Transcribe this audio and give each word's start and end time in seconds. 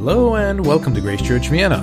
Hello 0.00 0.36
and 0.36 0.64
welcome 0.64 0.94
to 0.94 1.00
Grace 1.00 1.20
Church 1.20 1.48
Vienna. 1.48 1.82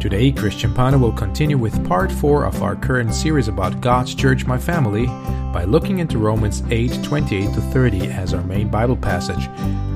Today, 0.00 0.32
Christian 0.32 0.72
Pana 0.72 0.96
will 0.96 1.12
continue 1.12 1.58
with 1.58 1.86
part 1.86 2.10
4 2.10 2.46
of 2.46 2.62
our 2.62 2.74
current 2.74 3.12
series 3.12 3.46
about 3.46 3.82
God's 3.82 4.14
Church, 4.14 4.46
My 4.46 4.56
Family, 4.56 5.04
by 5.52 5.64
looking 5.64 5.98
into 5.98 6.16
Romans 6.16 6.62
8 6.70 7.04
28 7.04 7.52
to 7.52 7.60
30 7.60 8.06
as 8.06 8.32
our 8.32 8.42
main 8.44 8.70
Bible 8.70 8.96
passage 8.96 9.44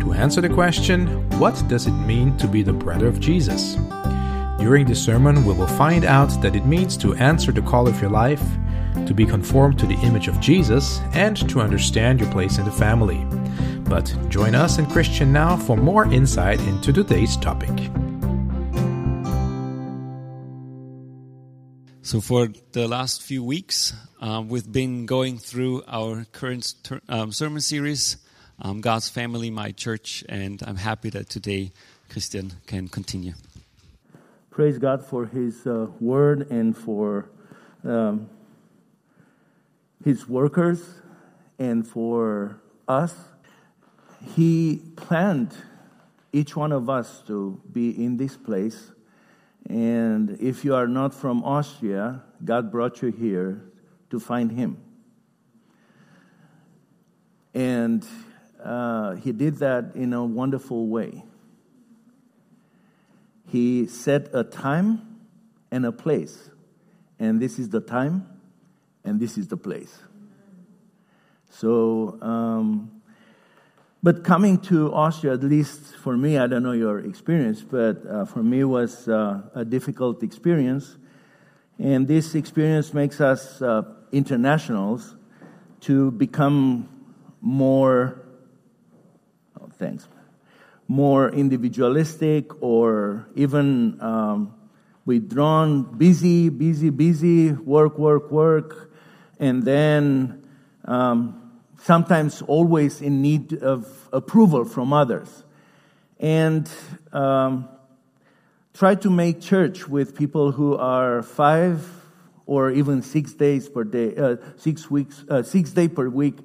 to 0.00 0.12
answer 0.12 0.42
the 0.42 0.50
question 0.50 1.08
what 1.40 1.60
does 1.66 1.86
it 1.86 1.92
mean 1.92 2.36
to 2.36 2.46
be 2.46 2.62
the 2.62 2.74
brother 2.74 3.06
of 3.06 3.20
Jesus? 3.20 3.76
During 4.58 4.84
this 4.86 5.02
sermon, 5.02 5.42
we 5.46 5.54
will 5.54 5.66
find 5.66 6.04
out 6.04 6.42
that 6.42 6.56
it 6.56 6.66
means 6.66 6.94
to 6.98 7.14
answer 7.14 7.52
the 7.52 7.62
call 7.62 7.88
of 7.88 7.98
your 8.02 8.10
life, 8.10 8.44
to 9.06 9.14
be 9.14 9.24
conformed 9.24 9.78
to 9.78 9.86
the 9.86 9.98
image 10.02 10.28
of 10.28 10.38
Jesus, 10.40 11.00
and 11.14 11.48
to 11.48 11.62
understand 11.62 12.20
your 12.20 12.30
place 12.30 12.58
in 12.58 12.66
the 12.66 12.70
family. 12.70 13.26
But 13.88 14.12
join 14.28 14.54
us 14.56 14.78
and 14.78 14.88
Christian 14.90 15.32
now 15.32 15.56
for 15.56 15.76
more 15.76 16.12
insight 16.12 16.60
into 16.60 16.92
today's 16.92 17.36
topic. 17.36 17.70
So, 22.02 22.20
for 22.20 22.48
the 22.72 22.88
last 22.88 23.22
few 23.22 23.44
weeks, 23.44 23.92
um, 24.20 24.48
we've 24.48 24.70
been 24.70 25.06
going 25.06 25.38
through 25.38 25.82
our 25.86 26.24
current 26.32 26.74
ter- 26.82 27.00
um, 27.08 27.30
sermon 27.32 27.60
series, 27.60 28.16
um, 28.60 28.80
God's 28.80 29.08
Family, 29.08 29.50
My 29.50 29.70
Church, 29.70 30.24
and 30.28 30.62
I'm 30.66 30.76
happy 30.76 31.10
that 31.10 31.28
today 31.28 31.72
Christian 32.08 32.54
can 32.66 32.88
continue. 32.88 33.34
Praise 34.50 34.78
God 34.78 35.04
for 35.04 35.26
His 35.26 35.66
uh, 35.66 35.88
word 36.00 36.50
and 36.50 36.76
for 36.76 37.28
um, 37.84 38.30
His 40.04 40.28
workers 40.28 40.82
and 41.58 41.86
for 41.86 42.60
us 42.88 43.14
he 44.24 44.82
planned 44.96 45.54
each 46.32 46.54
one 46.54 46.72
of 46.72 46.90
us 46.90 47.22
to 47.26 47.60
be 47.72 47.90
in 47.90 48.16
this 48.16 48.36
place. 48.36 48.90
And 49.68 50.38
if 50.40 50.64
you 50.64 50.74
are 50.74 50.86
not 50.86 51.14
from 51.14 51.42
Austria, 51.44 52.22
God 52.44 52.70
brought 52.70 53.02
you 53.02 53.10
here 53.10 53.62
to 54.10 54.20
find 54.20 54.52
Him. 54.52 54.78
And 57.54 58.06
uh, 58.62 59.14
He 59.14 59.32
did 59.32 59.56
that 59.56 59.92
in 59.94 60.12
a 60.12 60.24
wonderful 60.24 60.88
way. 60.88 61.24
He 63.48 63.86
set 63.86 64.28
a 64.34 64.44
time 64.44 65.20
and 65.70 65.86
a 65.86 65.92
place. 65.92 66.50
And 67.18 67.40
this 67.40 67.58
is 67.58 67.70
the 67.70 67.80
time, 67.80 68.26
and 69.04 69.18
this 69.18 69.38
is 69.38 69.48
the 69.48 69.56
place. 69.56 69.98
So, 71.48 72.18
um, 72.20 72.95
but 74.02 74.22
coming 74.22 74.58
to 74.58 74.92
Austria, 74.94 75.32
at 75.34 75.42
least 75.42 75.96
for 75.96 76.16
me, 76.16 76.38
I 76.38 76.46
don't 76.46 76.62
know 76.62 76.72
your 76.72 77.00
experience, 77.00 77.62
but 77.62 78.06
uh, 78.06 78.24
for 78.24 78.42
me 78.42 78.62
was 78.64 79.08
uh, 79.08 79.42
a 79.54 79.64
difficult 79.64 80.22
experience. 80.22 80.96
And 81.78 82.06
this 82.06 82.34
experience 82.34 82.94
makes 82.94 83.20
us 83.20 83.60
uh, 83.60 83.82
internationals 84.12 85.16
to 85.80 86.10
become 86.12 86.88
more, 87.40 88.22
oh, 89.60 89.68
thanks, 89.78 90.08
more 90.88 91.30
individualistic 91.30 92.62
or 92.62 93.28
even 93.34 94.00
um, 94.00 94.54
withdrawn, 95.04 95.82
busy, 95.98 96.48
busy, 96.48 96.90
busy, 96.90 97.52
work, 97.52 97.98
work, 97.98 98.30
work, 98.30 98.92
and 99.38 99.62
then 99.62 100.42
um, 100.84 101.45
sometimes 101.86 102.42
always 102.42 103.00
in 103.00 103.22
need 103.22 103.62
of 103.62 103.86
approval 104.12 104.64
from 104.64 104.92
others. 104.92 105.44
And 106.18 106.68
um, 107.12 107.68
try 108.74 108.96
to 108.96 109.08
make 109.08 109.40
church 109.40 109.86
with 109.86 110.16
people 110.16 110.50
who 110.50 110.76
are 110.76 111.22
five 111.22 111.88
or 112.44 112.72
even 112.72 113.02
six 113.02 113.34
days 113.34 113.68
per 113.68 113.84
day, 113.84 114.16
uh, 114.16 114.36
six 114.56 114.90
weeks, 114.90 115.24
uh, 115.28 115.44
six 115.44 115.70
day 115.70 115.86
per 115.86 116.08
week. 116.08 116.38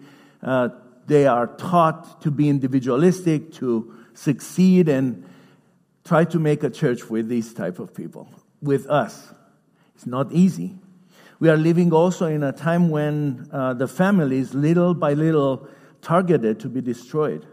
Uh, 0.44 0.70
they 1.08 1.26
are 1.26 1.48
taught 1.48 2.22
to 2.22 2.30
be 2.30 2.48
individualistic, 2.48 3.52
to 3.54 3.96
succeed, 4.14 4.90
and 4.90 5.28
try 6.04 6.24
to 6.24 6.38
make 6.38 6.62
a 6.64 6.70
church 6.70 7.10
with 7.10 7.28
these 7.28 7.52
type 7.52 7.80
of 7.80 7.96
people, 7.96 8.30
with 8.62 8.86
us. 8.88 9.34
It's 9.96 10.06
not 10.06 10.32
easy. 10.32 10.76
We 11.42 11.50
are 11.50 11.58
living 11.58 11.92
also 11.92 12.28
in 12.28 12.44
a 12.44 12.52
time 12.52 12.92
when 12.92 13.50
uh, 13.52 13.74
the 13.74 13.88
is 14.32 14.54
little 14.54 14.94
by 14.94 15.16
little, 15.16 15.68
targeted 16.04 16.60
to 16.60 16.70
be 16.70 16.82
destroyed. 16.82 17.48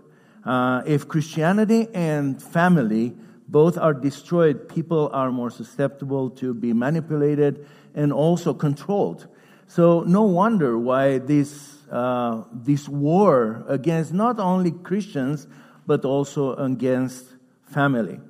Uh, 0.45 0.83
if 0.85 1.09
Christianity 1.09 1.89
and 1.95 2.43
family 2.43 3.17
both 3.49 3.79
are 3.79 3.95
destroyed, 3.95 4.69
people 4.69 5.09
are 5.15 5.33
more 5.33 5.49
susceptible 5.51 6.29
to 6.33 6.53
be 6.53 6.75
manipulated 6.75 7.67
and 7.95 8.13
also 8.13 8.53
controlled. 8.53 9.27
So 9.69 10.03
no 10.03 10.25
wonder 10.25 10.79
why 10.79 11.17
this 11.17 11.79
uh, 11.91 12.43
this 12.53 12.91
war 12.91 13.65
against 13.69 14.13
not 14.13 14.39
only 14.39 14.71
Christians 14.71 15.47
but 15.87 16.05
also 16.05 16.55
against 16.57 17.25
family. 17.65 18.21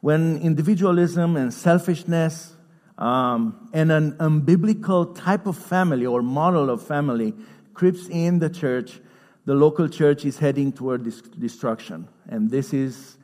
When 0.00 0.38
individualism 0.38 1.36
and 1.36 1.52
selfishness 1.52 2.53
um, 2.98 3.68
and 3.72 3.90
an 3.90 4.12
unbiblical 4.18 5.16
type 5.16 5.46
of 5.46 5.56
family 5.56 6.06
or 6.06 6.22
model 6.22 6.70
of 6.70 6.86
family 6.86 7.34
creeps 7.72 8.06
in 8.08 8.38
the 8.38 8.48
church, 8.48 9.00
the 9.44 9.54
local 9.54 9.88
church 9.88 10.24
is 10.24 10.38
heading 10.38 10.72
toward 10.72 11.04
destruction. 11.38 12.08
And 12.28 12.50
this 12.50 12.72
is, 12.72 13.18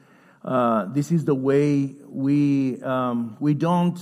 uh, 0.44 0.86
this 0.86 1.12
is 1.12 1.24
the 1.24 1.34
way 1.34 1.94
we, 2.08 2.82
um, 2.82 3.36
we 3.40 3.54
don't 3.54 3.98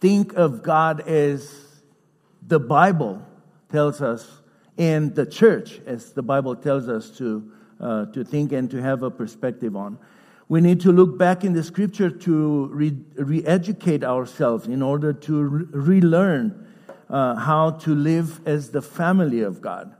think 0.00 0.34
of 0.34 0.62
God 0.62 1.00
as 1.08 1.50
the 2.46 2.58
Bible 2.58 3.22
tells 3.70 4.02
us 4.02 4.40
and 4.78 5.14
the 5.14 5.26
church 5.26 5.80
as 5.86 6.12
the 6.12 6.22
Bible 6.22 6.54
tells 6.54 6.88
us 6.88 7.10
to, 7.18 7.50
uh, 7.80 8.06
to 8.06 8.24
think 8.24 8.52
and 8.52 8.70
to 8.70 8.80
have 8.80 9.02
a 9.02 9.10
perspective 9.10 9.76
on. 9.76 9.98
We 10.48 10.62
need 10.62 10.80
to 10.80 10.92
look 10.92 11.18
back 11.18 11.44
in 11.44 11.52
the 11.52 11.62
scripture 11.62 12.08
to 12.08 12.66
re 12.72 13.44
educate 13.44 14.02
ourselves 14.02 14.66
in 14.66 14.80
order 14.80 15.12
to 15.12 15.42
relearn 15.42 16.66
uh, 17.10 17.34
how 17.34 17.72
to 17.72 17.94
live 17.94 18.40
as 18.46 18.70
the 18.70 18.80
family 18.80 19.42
of 19.42 19.60
God. 19.60 19.94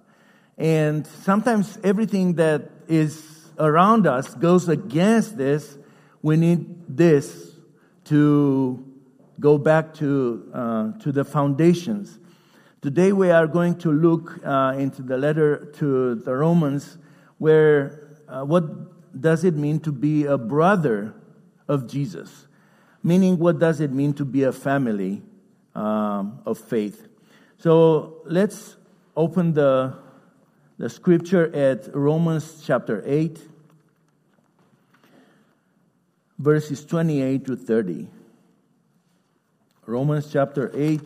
And 0.56 1.06
sometimes 1.06 1.78
everything 1.84 2.34
that 2.34 2.70
is 2.88 3.50
around 3.58 4.06
us 4.06 4.34
goes 4.34 4.70
against 4.70 5.36
this. 5.36 5.76
We 6.22 6.36
need 6.36 6.96
this 6.96 7.52
to 8.04 8.84
go 9.38 9.58
back 9.58 9.94
to, 9.94 10.50
uh, 10.54 10.92
to 11.00 11.12
the 11.12 11.24
foundations. 11.24 12.18
Today 12.80 13.12
we 13.12 13.30
are 13.30 13.46
going 13.46 13.76
to 13.80 13.92
look 13.92 14.40
uh, 14.44 14.74
into 14.78 15.02
the 15.02 15.18
letter 15.18 15.66
to 15.76 16.14
the 16.14 16.34
Romans, 16.34 16.96
where 17.36 18.16
uh, 18.28 18.44
what 18.44 18.97
does 19.18 19.44
it 19.44 19.54
mean 19.54 19.80
to 19.80 19.92
be 19.92 20.24
a 20.24 20.38
brother 20.38 21.14
of 21.66 21.86
Jesus? 21.86 22.46
Meaning, 23.02 23.38
what 23.38 23.58
does 23.58 23.80
it 23.80 23.92
mean 23.92 24.12
to 24.14 24.24
be 24.24 24.42
a 24.42 24.52
family 24.52 25.22
um, 25.74 26.40
of 26.44 26.58
faith? 26.58 27.08
So 27.58 28.22
let's 28.24 28.76
open 29.16 29.52
the, 29.52 29.94
the 30.78 30.88
scripture 30.88 31.54
at 31.54 31.94
Romans 31.94 32.62
chapter 32.64 33.02
8, 33.04 33.40
verses 36.38 36.84
28 36.84 37.46
to 37.46 37.56
30. 37.56 38.08
Romans 39.86 40.30
chapter 40.30 40.70
8, 40.74 41.00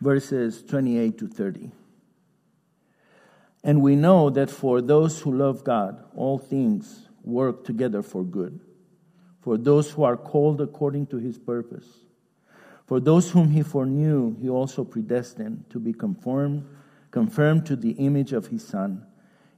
verses 0.00 0.62
28 0.62 1.18
to 1.18 1.28
30. 1.28 1.70
And 3.64 3.80
we 3.80 3.96
know 3.96 4.28
that 4.28 4.50
for 4.50 4.82
those 4.82 5.22
who 5.22 5.32
love 5.32 5.64
God, 5.64 6.04
all 6.14 6.36
things 6.38 7.08
work 7.22 7.64
together 7.64 8.02
for 8.02 8.22
good. 8.22 8.60
For 9.40 9.56
those 9.56 9.90
who 9.90 10.04
are 10.04 10.18
called 10.18 10.60
according 10.60 11.06
to 11.08 11.16
his 11.16 11.38
purpose. 11.38 11.86
For 12.86 13.00
those 13.00 13.30
whom 13.30 13.50
he 13.50 13.62
foreknew, 13.62 14.36
he 14.38 14.50
also 14.50 14.84
predestined 14.84 15.64
to 15.70 15.80
be 15.80 15.94
conformed, 15.94 16.66
confirmed 17.10 17.64
to 17.66 17.76
the 17.76 17.92
image 17.92 18.34
of 18.34 18.48
his 18.48 18.66
Son, 18.66 19.06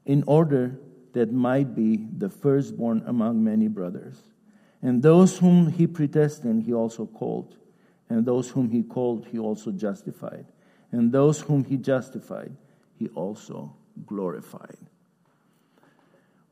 in 0.04 0.22
order 0.28 0.78
that 1.12 1.32
might 1.32 1.74
be 1.74 2.06
the 2.16 2.30
firstborn 2.30 3.02
among 3.06 3.42
many 3.42 3.66
brothers. 3.66 4.22
And 4.82 5.02
those 5.02 5.38
whom 5.38 5.72
he 5.72 5.88
predestined, 5.88 6.62
he 6.62 6.72
also 6.72 7.06
called. 7.06 7.56
And 8.08 8.24
those 8.24 8.50
whom 8.50 8.70
he 8.70 8.84
called, 8.84 9.26
he 9.26 9.38
also 9.38 9.72
justified. 9.72 10.46
And 10.92 11.10
those 11.10 11.40
whom 11.40 11.64
he 11.64 11.76
justified, 11.76 12.52
he 12.96 13.08
also 13.08 13.74
glorified. 14.04 14.76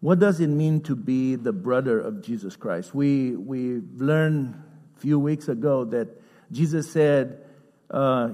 What 0.00 0.18
does 0.18 0.40
it 0.40 0.48
mean 0.48 0.80
to 0.82 0.94
be 0.94 1.34
the 1.34 1.52
brother 1.52 1.98
of 1.98 2.22
Jesus 2.22 2.56
Christ? 2.56 2.94
We, 2.94 3.36
we 3.36 3.80
learned 3.96 4.54
a 4.96 5.00
few 5.00 5.18
weeks 5.18 5.48
ago 5.48 5.84
that 5.86 6.08
Jesus 6.52 6.90
said, 6.90 7.42
uh, 7.90 8.30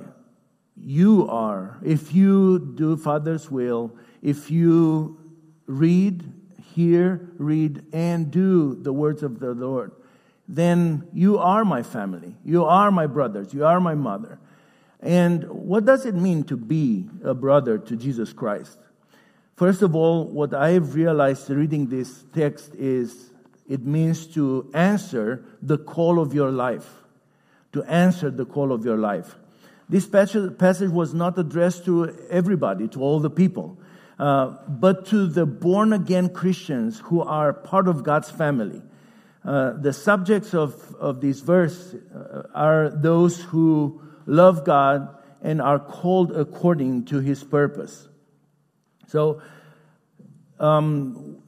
You 0.76 1.28
are, 1.28 1.78
if 1.84 2.12
you 2.12 2.58
do 2.74 2.96
Father's 2.96 3.50
will, 3.50 3.92
if 4.22 4.50
you 4.50 5.18
read 5.66 6.24
hear, 6.74 7.20
read, 7.36 7.84
and 7.92 8.30
do 8.30 8.74
the 8.74 8.92
words 8.92 9.22
of 9.22 9.40
the 9.40 9.52
Lord, 9.52 9.92
then 10.48 11.08
you 11.12 11.38
are 11.38 11.64
my 11.64 11.82
family. 11.82 12.36
You 12.44 12.64
are 12.64 12.90
my 12.90 13.06
brothers. 13.06 13.54
You 13.54 13.64
are 13.66 13.80
my 13.80 13.94
mother. 13.94 14.38
And 15.00 15.44
what 15.48 15.84
does 15.84 16.06
it 16.06 16.14
mean 16.14 16.44
to 16.44 16.56
be 16.56 17.08
a 17.24 17.34
brother 17.34 17.78
to 17.78 17.96
Jesus 17.96 18.32
Christ? 18.32 18.78
First 19.60 19.82
of 19.82 19.94
all, 19.94 20.24
what 20.24 20.54
I've 20.54 20.94
realized 20.94 21.50
reading 21.50 21.88
this 21.88 22.24
text 22.32 22.74
is 22.76 23.30
it 23.68 23.84
means 23.84 24.26
to 24.28 24.70
answer 24.72 25.44
the 25.60 25.76
call 25.76 26.18
of 26.18 26.32
your 26.32 26.50
life. 26.50 26.88
To 27.74 27.82
answer 27.82 28.30
the 28.30 28.46
call 28.46 28.72
of 28.72 28.86
your 28.86 28.96
life. 28.96 29.36
This 29.86 30.06
passage 30.06 30.90
was 30.90 31.12
not 31.12 31.38
addressed 31.38 31.84
to 31.84 32.08
everybody, 32.30 32.88
to 32.88 33.02
all 33.02 33.20
the 33.20 33.28
people, 33.28 33.76
uh, 34.18 34.56
but 34.66 35.04
to 35.08 35.26
the 35.26 35.44
born 35.44 35.92
again 35.92 36.30
Christians 36.30 37.00
who 37.00 37.20
are 37.20 37.52
part 37.52 37.86
of 37.86 38.02
God's 38.02 38.30
family. 38.30 38.80
Uh, 39.44 39.72
the 39.72 39.92
subjects 39.92 40.54
of, 40.54 40.94
of 40.94 41.20
this 41.20 41.40
verse 41.40 41.94
uh, 42.14 42.44
are 42.54 42.88
those 42.88 43.42
who 43.42 44.00
love 44.24 44.64
God 44.64 45.14
and 45.42 45.60
are 45.60 45.78
called 45.78 46.32
according 46.32 47.04
to 47.12 47.20
his 47.20 47.44
purpose. 47.44 48.06
So, 49.10 49.42
um, 50.60 51.42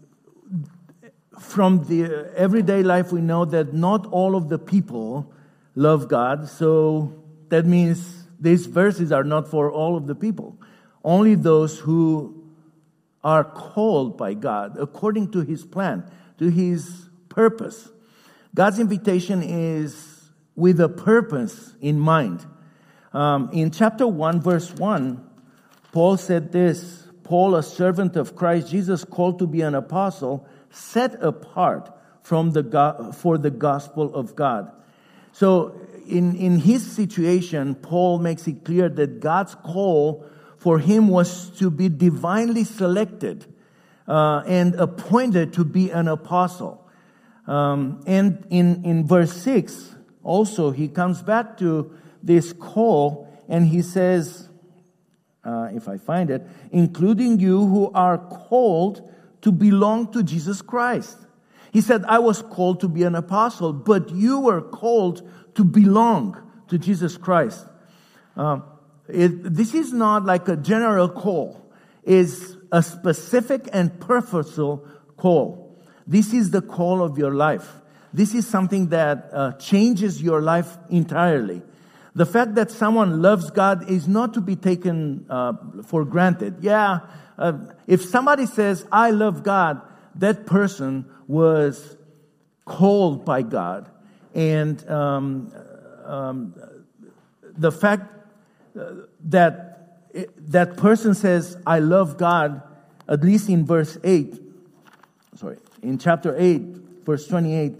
from 1.39 1.85
the 1.85 2.33
everyday 2.37 2.83
life, 2.83 3.13
we 3.13 3.21
know 3.21 3.45
that 3.45 3.73
not 3.73 4.05
all 4.07 4.35
of 4.35 4.49
the 4.49 4.59
people 4.59 5.33
love 5.77 6.09
God. 6.09 6.49
So, 6.49 7.23
that 7.51 7.65
means 7.65 8.25
these 8.41 8.67
verses 8.67 9.13
are 9.13 9.23
not 9.23 9.47
for 9.47 9.71
all 9.71 9.97
of 9.97 10.09
the 10.09 10.17
people, 10.17 10.61
only 11.05 11.37
those 11.37 11.79
who 11.79 12.51
are 13.23 13.45
called 13.45 14.19
by 14.19 14.35
God 14.35 14.77
according 14.77 15.31
to 15.31 15.43
his 15.43 15.65
plan, 15.65 16.11
to 16.39 16.49
his 16.49 17.09
purpose. 17.29 17.91
God's 18.57 18.81
invitation 18.81 19.41
is 19.41 20.31
with 20.57 20.81
a 20.81 20.89
purpose 20.89 21.77
in 21.81 22.01
mind. 22.01 22.45
Um, 23.13 23.51
in 23.53 23.71
chapter 23.71 24.09
1, 24.09 24.41
verse 24.41 24.73
1, 24.73 25.25
Paul 25.93 26.17
said 26.17 26.51
this 26.51 27.02
Paul, 27.25 27.55
a 27.55 27.63
servant 27.63 28.17
of 28.17 28.37
Christ 28.37 28.71
Jesus, 28.71 29.05
called 29.05 29.39
to 29.39 29.47
be 29.47 29.61
an 29.61 29.75
apostle, 29.75 30.47
set 30.71 31.23
apart 31.23 31.91
from 32.23 32.53
the 32.53 32.63
go- 32.63 33.13
for 33.13 33.39
the 33.39 33.51
gospel 33.51 34.15
of 34.15 34.37
God. 34.37 34.71
So, 35.33 35.75
in, 36.07 36.37
in 36.37 36.59
his 36.59 36.91
situation, 36.91 37.75
Paul 37.75 38.19
makes 38.19 38.47
it 38.47 38.65
clear 38.65 38.89
that 38.89 39.21
God's 39.21 39.55
call 39.55 40.27
for 40.59 40.79
him 40.79 41.09
was 41.09 41.51
to 41.59 41.71
be 41.71 41.89
divinely 41.89 42.65
selected 42.65 43.47
uh, 44.07 44.43
and 44.47 44.75
appointed 44.77 45.53
to 45.55 45.65
be 45.65 45.91
an 45.91 46.09
apostle. 46.09 46.87
Um, 47.47 48.03
and 48.07 48.47
in, 48.51 48.85
in 48.85 49.07
verse 49.07 49.33
6, 49.33 49.95
also, 50.23 50.71
he 50.71 50.89
comes 50.89 51.23
back 51.23 51.57
to 51.59 51.93
this 52.23 52.53
call 52.53 53.29
and 53.49 53.67
he 53.67 53.83
says, 53.83 54.49
uh, 55.45 55.69
if 55.73 55.89
I 55.89 55.97
find 55.97 56.31
it, 56.31 56.47
including 56.71 57.41
you 57.41 57.67
who 57.67 57.91
are 57.93 58.19
called 58.19 59.09
to 59.43 59.53
belong 59.53 60.13
to 60.13 60.23
Jesus 60.23 60.63
Christ. 60.63 61.19
He 61.73 61.81
said, 61.81 62.05
I 62.07 62.19
was 62.19 62.43
called 62.43 62.81
to 62.81 62.89
be 62.89 63.03
an 63.03 63.15
apostle, 63.15 63.73
but 63.73 64.11
you 64.11 64.41
were 64.41 64.61
called 64.61 65.29
to 65.55 65.65
belong 65.65 66.37
to 66.69 66.79
Jesus 66.79 67.17
Christ. 67.17 67.67
Uh, 68.37 68.61
it, 69.09 69.55
this 69.55 69.75
is 69.75 69.93
not 69.93 70.25
like 70.25 70.49
a 70.49 70.57
general 70.57 71.09
call. 71.09 71.73
It's 72.05 72.57
a 72.71 72.83
specific 72.83 73.69
and 73.73 73.99
purposeful 74.01 74.87
call. 75.17 75.79
This 76.07 76.33
is 76.33 76.51
the 76.51 76.63
call 76.63 77.03
of 77.03 77.19
your 77.19 77.33
life. 77.33 77.69
This 78.13 78.35
is 78.35 78.47
something 78.47 78.89
that 78.89 79.31
uh, 79.33 79.53
changes 79.53 80.23
your 80.23 80.43
life 80.43 80.77
entirely. 80.91 81.63
The 82.15 82.27
fact 82.27 82.57
that 82.57 82.71
someone 82.71 83.23
loves 83.23 83.51
God 83.51 83.89
is 83.89 84.07
not 84.07 84.35
to 84.35 84.41
be 84.41 84.55
taken 84.57 85.27
uh, 85.31 85.55
for 85.85 86.05
granted. 86.05 86.57
Yeah, 86.61 87.01
uh, 87.39 87.59
if 87.87 88.05
somebody 88.05 88.47
says, 88.47 88.87
I 88.93 89.11
love 89.11 89.43
God, 89.43 89.81
that 90.17 90.47
person 90.47 91.11
was 91.27 91.97
called 92.65 93.25
by 93.25 93.43
God. 93.43 93.91
And 94.35 94.87
um, 94.91 95.53
um, 96.05 96.55
the 97.43 97.73
fact 97.73 98.05
uh, 98.79 98.93
that 99.25 99.73
that 100.37 100.77
person 100.77 101.15
says, 101.15 101.57
I 101.67 101.79
love 101.79 102.19
God, 102.19 102.63
at 103.09 103.23
least 103.23 103.49
in 103.49 103.65
verse 103.65 103.99
8, 104.05 104.41
sorry, 105.37 105.59
in 105.83 105.99
chapter 105.99 106.35
8, 106.37 106.61
verse 107.05 107.27
28, 107.27 107.75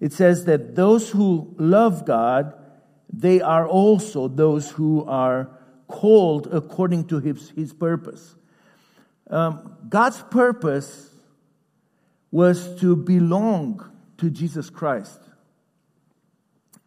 it 0.00 0.12
says 0.12 0.44
that 0.44 0.74
those 0.76 1.10
who 1.10 1.54
love 1.58 2.04
God, 2.06 2.54
they 3.18 3.40
are 3.40 3.66
also 3.66 4.28
those 4.28 4.70
who 4.70 5.04
are 5.04 5.48
called 5.86 6.48
according 6.52 7.06
to 7.06 7.20
his, 7.20 7.50
his 7.50 7.72
purpose. 7.72 8.34
Um, 9.30 9.76
God's 9.88 10.22
purpose 10.30 11.10
was 12.30 12.78
to 12.80 12.96
belong 12.96 13.90
to 14.18 14.30
Jesus 14.30 14.70
Christ 14.70 15.20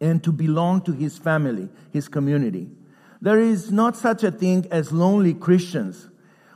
and 0.00 0.22
to 0.22 0.30
belong 0.30 0.82
to 0.82 0.92
his 0.92 1.16
family, 1.18 1.68
his 1.92 2.08
community. 2.08 2.68
There 3.20 3.40
is 3.40 3.72
not 3.72 3.96
such 3.96 4.22
a 4.22 4.30
thing 4.30 4.66
as 4.70 4.92
lonely 4.92 5.34
Christians. 5.34 6.08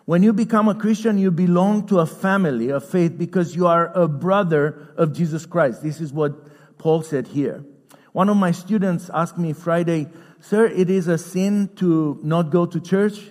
When 0.04 0.22
you 0.22 0.32
become 0.32 0.68
a 0.68 0.74
Christian, 0.74 1.18
you 1.18 1.30
belong 1.30 1.86
to 1.86 2.00
a 2.00 2.06
family 2.06 2.68
of 2.68 2.88
faith 2.88 3.16
because 3.16 3.56
you 3.56 3.66
are 3.66 3.92
a 3.96 4.06
brother 4.06 4.88
of 4.96 5.12
Jesus 5.12 5.46
Christ. 5.46 5.82
This 5.82 6.00
is 6.00 6.12
what 6.12 6.78
Paul 6.78 7.02
said 7.02 7.28
here. 7.28 7.64
One 8.12 8.28
of 8.28 8.36
my 8.36 8.52
students 8.52 9.10
asked 9.12 9.38
me 9.38 9.54
Friday, 9.54 10.06
Sir, 10.40 10.66
it 10.66 10.90
is 10.90 11.08
a 11.08 11.16
sin 11.16 11.70
to 11.76 12.18
not 12.22 12.50
go 12.50 12.66
to 12.66 12.78
church? 12.78 13.30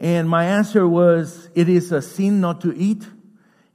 And 0.00 0.28
my 0.28 0.46
answer 0.46 0.88
was, 0.88 1.48
It 1.54 1.68
is 1.68 1.92
a 1.92 2.02
sin 2.02 2.40
not 2.40 2.60
to 2.62 2.74
eat. 2.76 3.06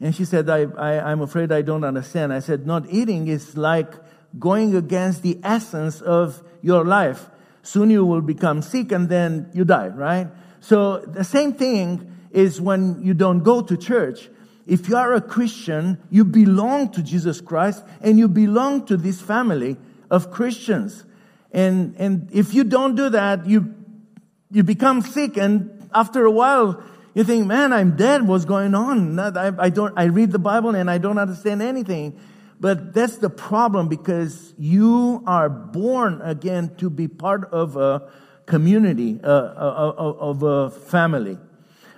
And 0.02 0.14
she 0.14 0.26
said, 0.26 0.50
I, 0.50 0.64
I, 0.64 1.12
I'm 1.12 1.22
afraid 1.22 1.54
I 1.54 1.62
don't 1.62 1.86
understand. 1.86 2.34
I 2.34 2.40
said, 2.40 2.68
Not 2.68 2.90
eating 2.90 3.28
is 3.28 3.56
like 3.56 3.94
going 4.38 4.76
against 4.76 5.24
the 5.24 5.40
essence 5.42 6.02
of 6.02 6.44
your 6.62 6.84
life. 6.84 7.30
Soon 7.64 7.90
you 7.90 8.06
will 8.06 8.22
become 8.22 8.62
sick 8.62 8.92
and 8.92 9.08
then 9.08 9.50
you 9.54 9.64
die, 9.64 9.88
right? 9.88 10.28
So 10.60 10.98
the 10.98 11.24
same 11.24 11.54
thing 11.54 12.12
is 12.32 12.60
when 12.60 13.02
you 13.02 13.14
don't 13.14 13.40
go 13.40 13.62
to 13.62 13.78
church. 13.78 14.30
If 14.68 14.90
you 14.90 14.98
are 14.98 15.14
a 15.14 15.22
Christian, 15.22 16.00
you 16.10 16.26
belong 16.26 16.90
to 16.94 17.02
Jesus 17.02 17.40
Christ 17.40 17.84
and 18.02 18.20
you 18.20 18.28
belong 18.28 18.86
to 18.88 18.98
this 18.98 19.22
family 19.22 19.78
of 20.10 20.32
Christians. 20.32 21.04
And, 21.52 21.96
and 21.98 22.30
if 22.32 22.54
you 22.54 22.64
don't 22.64 22.96
do 22.96 23.10
that, 23.10 23.46
you, 23.46 23.74
you 24.52 24.64
become 24.64 25.02
sick 25.02 25.38
and 25.38 25.90
after 25.94 26.26
a 26.26 26.32
while, 26.32 26.84
you 27.14 27.24
think, 27.24 27.48
man, 27.48 27.72
I'm 27.72 27.96
dead. 27.96 28.28
What's 28.28 28.44
going 28.44 28.76
on? 28.76 29.18
I, 29.18 29.52
I 29.58 29.70
don't, 29.70 29.98
I 29.98 30.06
read 30.06 30.32
the 30.32 30.40
Bible 30.40 30.76
and 30.76 30.92
I 30.92 30.98
don't 30.98 31.18
understand 31.18 31.62
anything. 31.62 32.20
But 32.60 32.94
that's 32.94 33.18
the 33.18 33.30
problem 33.30 33.88
because 33.88 34.54
you 34.58 35.24
are 35.26 35.50
born 35.50 36.22
again 36.22 36.76
to 36.78 36.90
be 36.90 37.08
part 37.08 37.46
of 37.54 37.78
a 37.78 38.10
community, 38.46 39.20
of 39.24 40.44
a 40.44 40.70
family. 40.70 41.38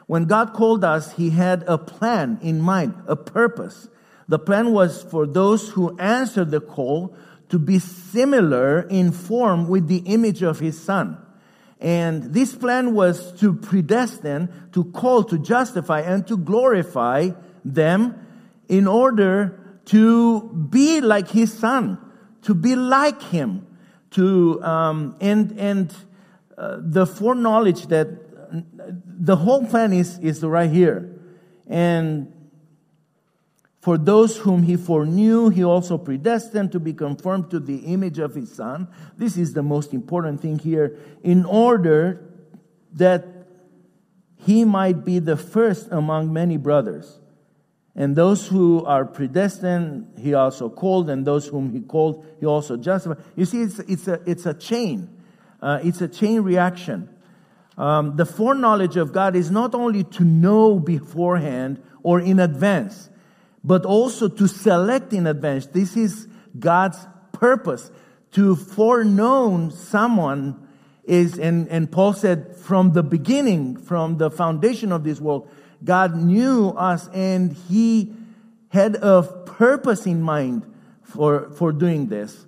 When 0.06 0.26
God 0.26 0.54
called 0.54 0.84
us, 0.84 1.14
He 1.14 1.32
had 1.32 1.64
a 1.68 1.78
plan 1.78 2.40
in 2.42 2.62
mind, 2.62 2.94
a 3.08 3.16
purpose. 3.16 3.90
The 4.28 4.40
plan 4.40 4.72
was 4.72 5.04
for 5.04 5.26
those 5.26 5.70
who 5.70 5.98
answered 5.98 6.52
the 6.52 6.62
call 6.62 7.16
to 7.50 7.60
be 7.60 7.80
similar 7.80 8.82
in 8.82 9.12
form 9.12 9.68
with 9.68 9.88
the 9.88 10.00
image 10.00 10.42
of 10.44 10.60
His 10.60 10.82
Son. 10.82 11.18
And 11.80 12.34
this 12.34 12.56
plan 12.56 12.96
was 12.96 13.34
to 13.40 13.54
predestine, 13.54 14.50
to 14.72 14.86
call, 14.86 15.24
to 15.26 15.38
justify, 15.38 16.02
and 16.02 16.26
to 16.28 16.36
glorify 16.38 17.30
them 17.64 18.26
in 18.68 18.88
order 18.88 19.60
to 19.86 20.42
be 20.70 21.02
like 21.02 21.30
his 21.30 21.54
son, 21.54 21.98
to 22.42 22.54
be 22.54 22.76
like 22.76 23.22
him, 23.22 23.66
to 24.12 24.62
um, 24.64 25.16
and 25.22 25.58
and 25.58 25.94
uh, 26.58 26.78
the 26.80 27.06
foreknowledge 27.06 27.88
that 27.88 28.08
the 29.06 29.36
whole 29.36 29.66
plan 29.66 29.94
is 29.94 30.20
is 30.20 30.44
right 30.44 30.70
here, 30.70 31.10
and 31.68 32.34
for 33.88 33.98
those 33.98 34.36
whom 34.36 34.64
he 34.64 34.76
foreknew, 34.76 35.48
he 35.48 35.64
also 35.64 35.98
predestined 35.98 36.74
to 36.74 36.78
be 36.78 36.92
conformed 36.92 37.50
to 37.50 37.58
the 37.58 37.78
image 37.94 38.20
of 38.20 38.36
his 38.36 38.52
son. 38.52 38.90
This 39.16 39.38
is 39.38 39.54
the 39.54 39.64
most 39.64 39.94
important 39.94 40.42
thing 40.42 40.60
here, 40.60 41.00
in 41.24 41.46
order 41.46 42.20
that 42.92 43.26
he 44.36 44.66
might 44.66 45.06
be 45.06 45.20
the 45.20 45.38
first 45.38 45.88
among 45.90 46.34
many 46.34 46.58
brothers. 46.58 47.22
And 47.96 48.14
those 48.14 48.46
who 48.46 48.84
are 48.84 49.06
predestined, 49.06 50.20
he 50.20 50.34
also 50.34 50.70
called, 50.70 51.10
and 51.10 51.26
those 51.26 51.48
whom 51.48 51.72
he 51.72 51.80
called, 51.80 52.26
he 52.42 52.46
also 52.46 52.76
justified. 52.76 53.24
You 53.38 53.46
see, 53.46 53.62
it's, 53.62 53.80
it's, 53.80 54.10
a, 54.10 54.20
it's 54.26 54.46
a 54.46 54.54
chain. 54.54 55.24
Uh, 55.62 55.80
it's 55.82 56.02
a 56.02 56.10
chain 56.10 56.42
reaction. 56.42 57.08
Um, 57.78 58.18
the 58.18 58.26
foreknowledge 58.26 58.98
of 58.98 59.14
God 59.14 59.38
is 59.38 59.50
not 59.50 59.74
only 59.74 60.04
to 60.04 60.26
know 60.26 60.78
beforehand 60.78 61.82
or 62.04 62.20
in 62.20 62.42
advance. 62.42 63.12
But 63.64 63.86
also 63.86 64.28
to 64.28 64.48
select 64.48 65.14
in 65.14 65.28
advance. 65.28 65.68
This 65.68 65.98
is 65.98 66.28
God's 66.58 66.98
purpose 67.32 67.92
to 68.32 68.56
foreknow 68.56 69.70
someone 69.70 70.68
is, 71.04 71.40
and, 71.40 71.68
and 71.70 71.92
Paul 71.92 72.14
said 72.14 72.58
from 72.58 72.94
the 72.94 73.04
beginning, 73.04 73.78
from 73.78 74.18
the 74.18 74.30
foundation 74.30 74.92
of 74.92 75.04
this 75.04 75.22
world, 75.22 75.50
God 75.84 76.16
knew 76.16 76.70
us 76.70 77.08
and 77.14 77.54
he 77.54 78.14
had 78.70 78.96
a 78.96 79.24
purpose 79.24 80.06
in 80.06 80.22
mind 80.22 80.72
for, 81.04 81.50
for 81.52 81.72
doing 81.72 82.08
this. 82.08 82.46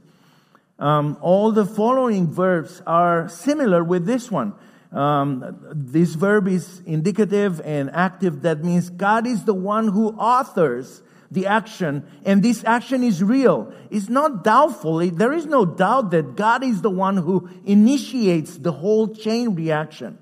Um, 0.78 1.18
all 1.22 1.52
the 1.52 1.66
following 1.66 2.32
verbs 2.32 2.82
are 2.86 3.30
similar 3.30 3.84
with 3.84 4.06
this 4.06 4.30
one. 4.30 4.54
Um, 4.92 5.56
this 5.72 6.16
verb 6.16 6.48
is 6.48 6.82
indicative 6.86 7.62
and 7.64 7.92
active. 7.94 8.42
That 8.42 8.64
means 8.64 8.90
God 8.90 9.28
is 9.28 9.44
the 9.44 9.54
one 9.54 9.88
who 9.90 10.10
authors 10.10 11.04
the 11.32 11.46
action, 11.46 12.04
and 12.26 12.42
this 12.42 12.64
action 12.66 13.04
is 13.04 13.24
real. 13.24 13.72
It's 13.92 14.10
not 14.10 14.44
doubtful. 14.44 14.98
There 14.98 15.32
is 15.32 15.46
no 15.46 15.64
doubt 15.64 16.10
that 16.12 16.36
God 16.36 16.64
is 16.64 16.82
the 16.82 16.90
one 16.90 17.18
who 17.18 17.50
initiates 17.66 18.58
the 18.58 18.72
whole 18.72 19.14
chain 19.14 19.54
reaction. 19.54 20.18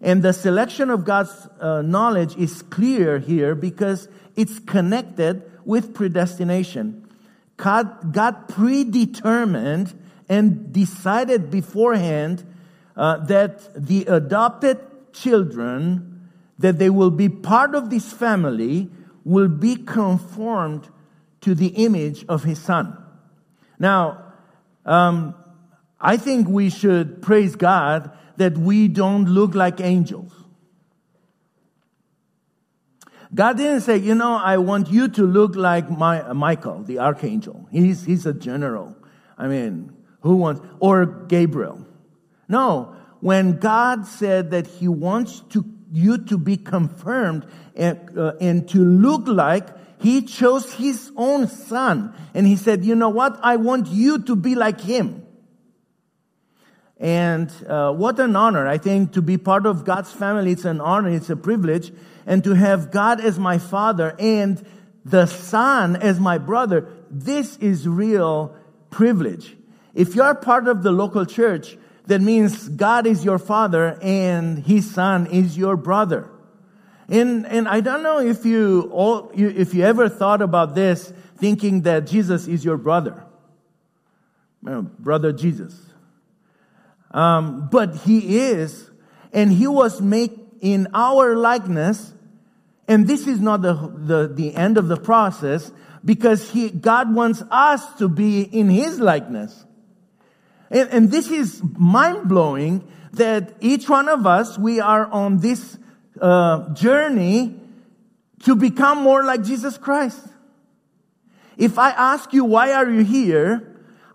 And 0.00 0.22
the 0.22 0.32
selection 0.32 0.90
of 0.90 1.04
God's 1.04 1.48
uh, 1.58 1.82
knowledge 1.82 2.36
is 2.36 2.62
clear 2.62 3.18
here 3.18 3.54
because 3.54 4.06
it's 4.36 4.60
connected 4.60 5.42
with 5.64 5.94
predestination. 5.94 7.08
God, 7.56 8.12
God 8.12 8.48
predetermined 8.48 9.98
and 10.28 10.72
decided 10.72 11.50
beforehand 11.50 12.44
uh, 12.96 13.18
that 13.26 13.86
the 13.86 14.04
adopted 14.06 14.78
children, 15.12 16.28
that 16.58 16.78
they 16.78 16.90
will 16.90 17.10
be 17.10 17.28
part 17.28 17.74
of 17.74 17.90
this 17.90 18.12
family, 18.12 18.90
will 19.24 19.48
be 19.48 19.76
conformed 19.76 20.88
to 21.40 21.54
the 21.54 21.68
image 21.68 22.24
of 22.28 22.44
his 22.44 22.58
son. 22.58 22.96
Now, 23.78 24.32
um, 24.84 25.34
I 26.00 26.16
think 26.16 26.48
we 26.48 26.70
should 26.70 27.22
praise 27.22 27.56
God 27.56 28.10
that 28.36 28.58
we 28.58 28.88
don't 28.88 29.26
look 29.26 29.54
like 29.54 29.80
angels. 29.80 30.32
God 33.34 33.56
didn't 33.56 33.80
say, 33.80 33.96
you 33.96 34.14
know, 34.14 34.34
I 34.36 34.58
want 34.58 34.90
you 34.90 35.08
to 35.08 35.22
look 35.22 35.56
like 35.56 35.90
my, 35.90 36.32
Michael, 36.32 36.84
the 36.84 37.00
archangel. 37.00 37.66
He's, 37.72 38.04
he's 38.04 38.26
a 38.26 38.32
general. 38.32 38.96
I 39.36 39.48
mean, 39.48 39.92
who 40.20 40.36
wants, 40.36 40.60
or 40.78 41.04
Gabriel. 41.04 41.84
No, 42.48 42.96
when 43.20 43.58
God 43.58 44.06
said 44.06 44.50
that 44.50 44.66
He 44.66 44.88
wants 44.88 45.40
to, 45.50 45.64
you 45.92 46.18
to 46.26 46.38
be 46.38 46.56
confirmed 46.56 47.46
and, 47.74 48.18
uh, 48.18 48.32
and 48.40 48.68
to 48.70 48.78
look 48.78 49.26
like, 49.26 49.68
He 50.00 50.22
chose 50.22 50.74
His 50.74 51.10
own 51.16 51.48
Son. 51.48 52.14
And 52.34 52.46
He 52.46 52.56
said, 52.56 52.84
you 52.84 52.94
know 52.94 53.08
what? 53.08 53.38
I 53.42 53.56
want 53.56 53.88
you 53.88 54.22
to 54.24 54.36
be 54.36 54.54
like 54.54 54.80
Him. 54.80 55.24
And 56.98 57.50
uh, 57.68 57.92
what 57.92 58.20
an 58.20 58.36
honor. 58.36 58.66
I 58.66 58.78
think 58.78 59.12
to 59.12 59.22
be 59.22 59.36
part 59.36 59.66
of 59.66 59.84
God's 59.84 60.12
family, 60.12 60.52
it's 60.52 60.64
an 60.64 60.80
honor, 60.80 61.10
it's 61.10 61.30
a 61.30 61.36
privilege. 61.36 61.92
And 62.26 62.42
to 62.44 62.54
have 62.54 62.90
God 62.90 63.20
as 63.20 63.38
my 63.38 63.58
father 63.58 64.14
and 64.18 64.64
the 65.04 65.26
Son 65.26 65.96
as 65.96 66.18
my 66.20 66.38
brother, 66.38 66.88
this 67.10 67.56
is 67.58 67.86
real 67.86 68.56
privilege. 68.90 69.56
If 69.92 70.14
you're 70.14 70.34
part 70.34 70.66
of 70.66 70.82
the 70.82 70.92
local 70.92 71.26
church, 71.26 71.76
that 72.06 72.20
means 72.20 72.68
God 72.68 73.06
is 73.06 73.24
your 73.24 73.38
father 73.38 73.98
and 74.02 74.58
his 74.58 74.90
son 74.90 75.26
is 75.26 75.56
your 75.56 75.76
brother. 75.76 76.28
And, 77.08 77.46
and 77.46 77.68
I 77.68 77.80
don't 77.80 78.02
know 78.02 78.18
if 78.18 78.44
you, 78.44 78.90
all, 78.92 79.30
if 79.34 79.74
you 79.74 79.84
ever 79.84 80.08
thought 80.08 80.42
about 80.42 80.74
this, 80.74 81.12
thinking 81.36 81.82
that 81.82 82.06
Jesus 82.06 82.46
is 82.46 82.64
your 82.64 82.76
brother. 82.76 83.24
brother 84.62 85.32
Jesus. 85.32 85.78
Um, 87.10 87.68
but 87.70 87.96
he 87.96 88.38
is, 88.38 88.90
and 89.32 89.52
he 89.52 89.66
was 89.66 90.00
made 90.00 90.38
in 90.60 90.88
our 90.94 91.36
likeness. 91.36 92.12
And 92.88 93.06
this 93.06 93.26
is 93.26 93.40
not 93.40 93.62
the, 93.62 93.74
the, 93.74 94.28
the 94.28 94.54
end 94.54 94.78
of 94.78 94.88
the 94.88 94.96
process 94.96 95.70
because 96.04 96.50
he, 96.50 96.70
God 96.70 97.14
wants 97.14 97.42
us 97.50 97.98
to 97.98 98.08
be 98.08 98.42
in 98.42 98.68
his 98.68 99.00
likeness. 99.00 99.64
And, 100.74 100.90
and 100.90 101.10
this 101.10 101.30
is 101.30 101.62
mind 101.78 102.28
blowing 102.28 102.86
that 103.12 103.54
each 103.60 103.88
one 103.88 104.08
of 104.08 104.26
us, 104.26 104.58
we 104.58 104.80
are 104.80 105.06
on 105.06 105.38
this 105.38 105.78
uh, 106.20 106.74
journey 106.74 107.54
to 108.42 108.56
become 108.56 108.98
more 108.98 109.24
like 109.24 109.44
Jesus 109.44 109.78
Christ. 109.78 110.20
If 111.56 111.78
I 111.78 111.90
ask 111.90 112.32
you, 112.32 112.44
why 112.44 112.72
are 112.72 112.90
you 112.90 113.04
here? 113.04 113.70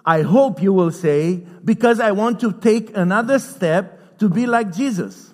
I 0.05 0.23
hope 0.23 0.61
you 0.61 0.73
will 0.73 0.91
say, 0.91 1.37
because 1.63 2.01
I 2.01 2.11
want 2.11 2.41
to 2.41 2.51
take 2.51 2.95
another 2.95 3.39
step 3.39 4.17
to 4.17 4.27
be 4.27 4.45
like 4.45 4.73
Jesus. 4.73 5.33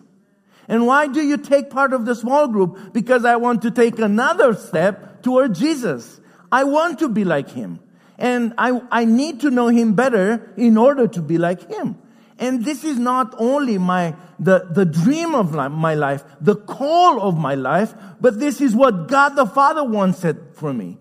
And 0.67 0.85
why 0.85 1.07
do 1.07 1.21
you 1.21 1.37
take 1.37 1.71
part 1.71 1.93
of 1.93 2.05
the 2.05 2.13
small 2.13 2.47
group? 2.47 2.93
Because 2.93 3.25
I 3.25 3.37
want 3.37 3.63
to 3.63 3.71
take 3.71 3.97
another 3.97 4.53
step 4.53 5.23
toward 5.23 5.55
Jesus. 5.55 6.21
I 6.51 6.65
want 6.65 6.99
to 6.99 7.09
be 7.09 7.23
like 7.23 7.49
him. 7.49 7.79
And 8.17 8.53
I, 8.57 8.81
I 8.91 9.05
need 9.05 9.41
to 9.41 9.49
know 9.49 9.67
him 9.67 9.93
better 9.93 10.53
in 10.57 10.77
order 10.77 11.07
to 11.07 11.21
be 11.21 11.37
like 11.37 11.69
him. 11.69 11.97
And 12.37 12.65
this 12.65 12.83
is 12.83 12.99
not 12.99 13.33
only 13.37 13.77
my, 13.77 14.15
the, 14.39 14.67
the 14.69 14.85
dream 14.85 15.35
of 15.35 15.53
my 15.53 15.95
life, 15.95 16.23
the 16.41 16.55
call 16.55 17.21
of 17.21 17.37
my 17.37 17.55
life, 17.55 17.93
but 18.19 18.39
this 18.39 18.59
is 18.59 18.75
what 18.75 19.07
God 19.07 19.35
the 19.35 19.45
Father 19.45 19.83
wants 19.83 20.25
it 20.25 20.37
for 20.53 20.73
me. 20.73 20.97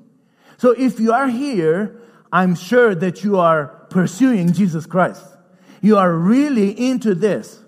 So 0.59 0.71
if 0.71 1.00
you 1.00 1.12
are 1.12 1.28
here, 1.28 2.00
I'm 2.33 2.54
sure 2.54 2.94
that 2.94 3.25
you 3.25 3.38
are 3.38 3.66
pursuing 3.90 4.52
Jesus 4.52 4.87
Christ. 4.87 5.25
You 5.80 5.99
are 5.99 6.12
really 6.12 6.71
into 6.71 7.14
this. 7.14 7.61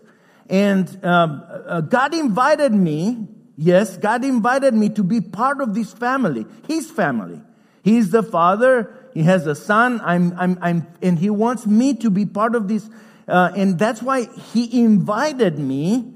And 0.48 1.04
um, 1.04 1.42
uh, 1.48 1.80
God 1.80 2.14
invited 2.14 2.72
me, 2.72 3.26
yes, 3.56 3.96
God 3.96 4.24
invited 4.24 4.74
me 4.74 4.88
to 4.90 5.02
be 5.02 5.20
part 5.20 5.60
of 5.60 5.74
this 5.74 5.92
family, 5.92 6.46
His 6.68 6.90
family. 6.90 7.42
He's 7.82 8.10
the 8.10 8.22
Father, 8.22 8.95
he 9.16 9.22
has 9.22 9.46
a 9.46 9.54
son. 9.54 9.98
I'm, 10.04 10.34
I'm, 10.38 10.58
I'm, 10.60 10.86
and 11.00 11.18
he 11.18 11.30
wants 11.30 11.66
me 11.66 11.94
to 11.94 12.10
be 12.10 12.26
part 12.26 12.54
of 12.54 12.68
this. 12.68 12.86
Uh, 13.26 13.50
and 13.56 13.78
that's 13.78 14.02
why 14.02 14.26
he 14.52 14.82
invited 14.84 15.58
me 15.58 16.12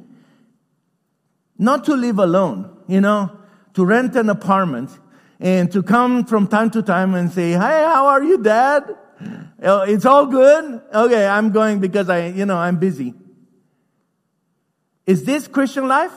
not 1.56 1.84
to 1.84 1.94
live 1.94 2.18
alone, 2.18 2.76
you 2.88 3.00
know, 3.00 3.34
to 3.72 3.86
rent 3.86 4.16
an 4.16 4.28
apartment 4.28 4.90
and 5.38 5.72
to 5.72 5.82
come 5.82 6.26
from 6.26 6.46
time 6.46 6.68
to 6.72 6.82
time 6.82 7.14
and 7.14 7.32
say, 7.32 7.52
Hey, 7.52 7.56
how 7.58 8.08
are 8.08 8.22
you, 8.22 8.36
dad? 8.36 8.94
Oh, 9.62 9.80
it's 9.80 10.04
all 10.04 10.26
good. 10.26 10.82
Okay. 10.92 11.26
I'm 11.26 11.52
going 11.52 11.80
because 11.80 12.10
I, 12.10 12.26
you 12.26 12.44
know, 12.44 12.58
I'm 12.58 12.76
busy. 12.76 13.14
Is 15.06 15.24
this 15.24 15.48
Christian 15.48 15.88
life? 15.88 16.12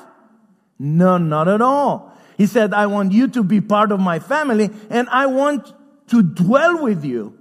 No, 0.77 1.17
not 1.17 1.47
at 1.47 1.61
all. 1.61 2.11
He 2.37 2.45
said, 2.45 2.73
I 2.73 2.87
want 2.87 3.13
you 3.13 3.29
to 3.29 3.41
be 3.41 3.61
part 3.61 3.93
of 3.93 4.01
my 4.01 4.19
family 4.19 4.69
and 4.89 5.07
I 5.07 5.27
want 5.27 5.73
to 6.13 6.21
dwell 6.21 6.83
with 6.83 7.03
you. 7.03 7.35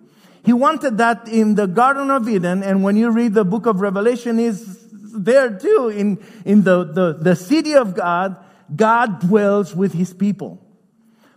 He 0.47 0.55
wanted 0.55 0.97
that 0.97 1.29
in 1.29 1.57
the 1.57 1.67
Garden 1.67 2.11
of 2.11 2.26
Eden, 2.26 2.62
and 2.62 2.83
when 2.83 2.97
you 2.97 3.11
read 3.11 3.35
the 3.35 3.45
book 3.45 3.67
of 3.67 3.83
Revelation, 3.83 4.38
is 4.38 4.79
there 5.12 5.59
too. 5.59 5.93
In, 5.95 6.19
in 6.47 6.64
the, 6.64 6.85
the, 6.85 7.12
the 7.12 7.37
city 7.37 7.75
of 7.75 7.95
God, 7.95 8.43
God 8.75 9.21
dwells 9.21 9.76
with 9.76 9.93
his 9.93 10.14
people. 10.14 10.67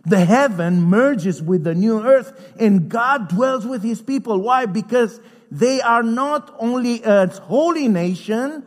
The 0.06 0.24
heaven 0.24 0.80
merges 0.80 1.42
with 1.42 1.62
the 1.62 1.74
new 1.74 2.02
earth, 2.02 2.32
and 2.58 2.88
God 2.88 3.28
dwells 3.28 3.66
with 3.66 3.82
his 3.82 4.00
people. 4.00 4.40
Why? 4.40 4.64
Because 4.64 5.20
they 5.50 5.82
are 5.82 6.02
not 6.02 6.56
only 6.58 7.02
a 7.02 7.26
holy 7.26 7.86
nation, 7.86 8.64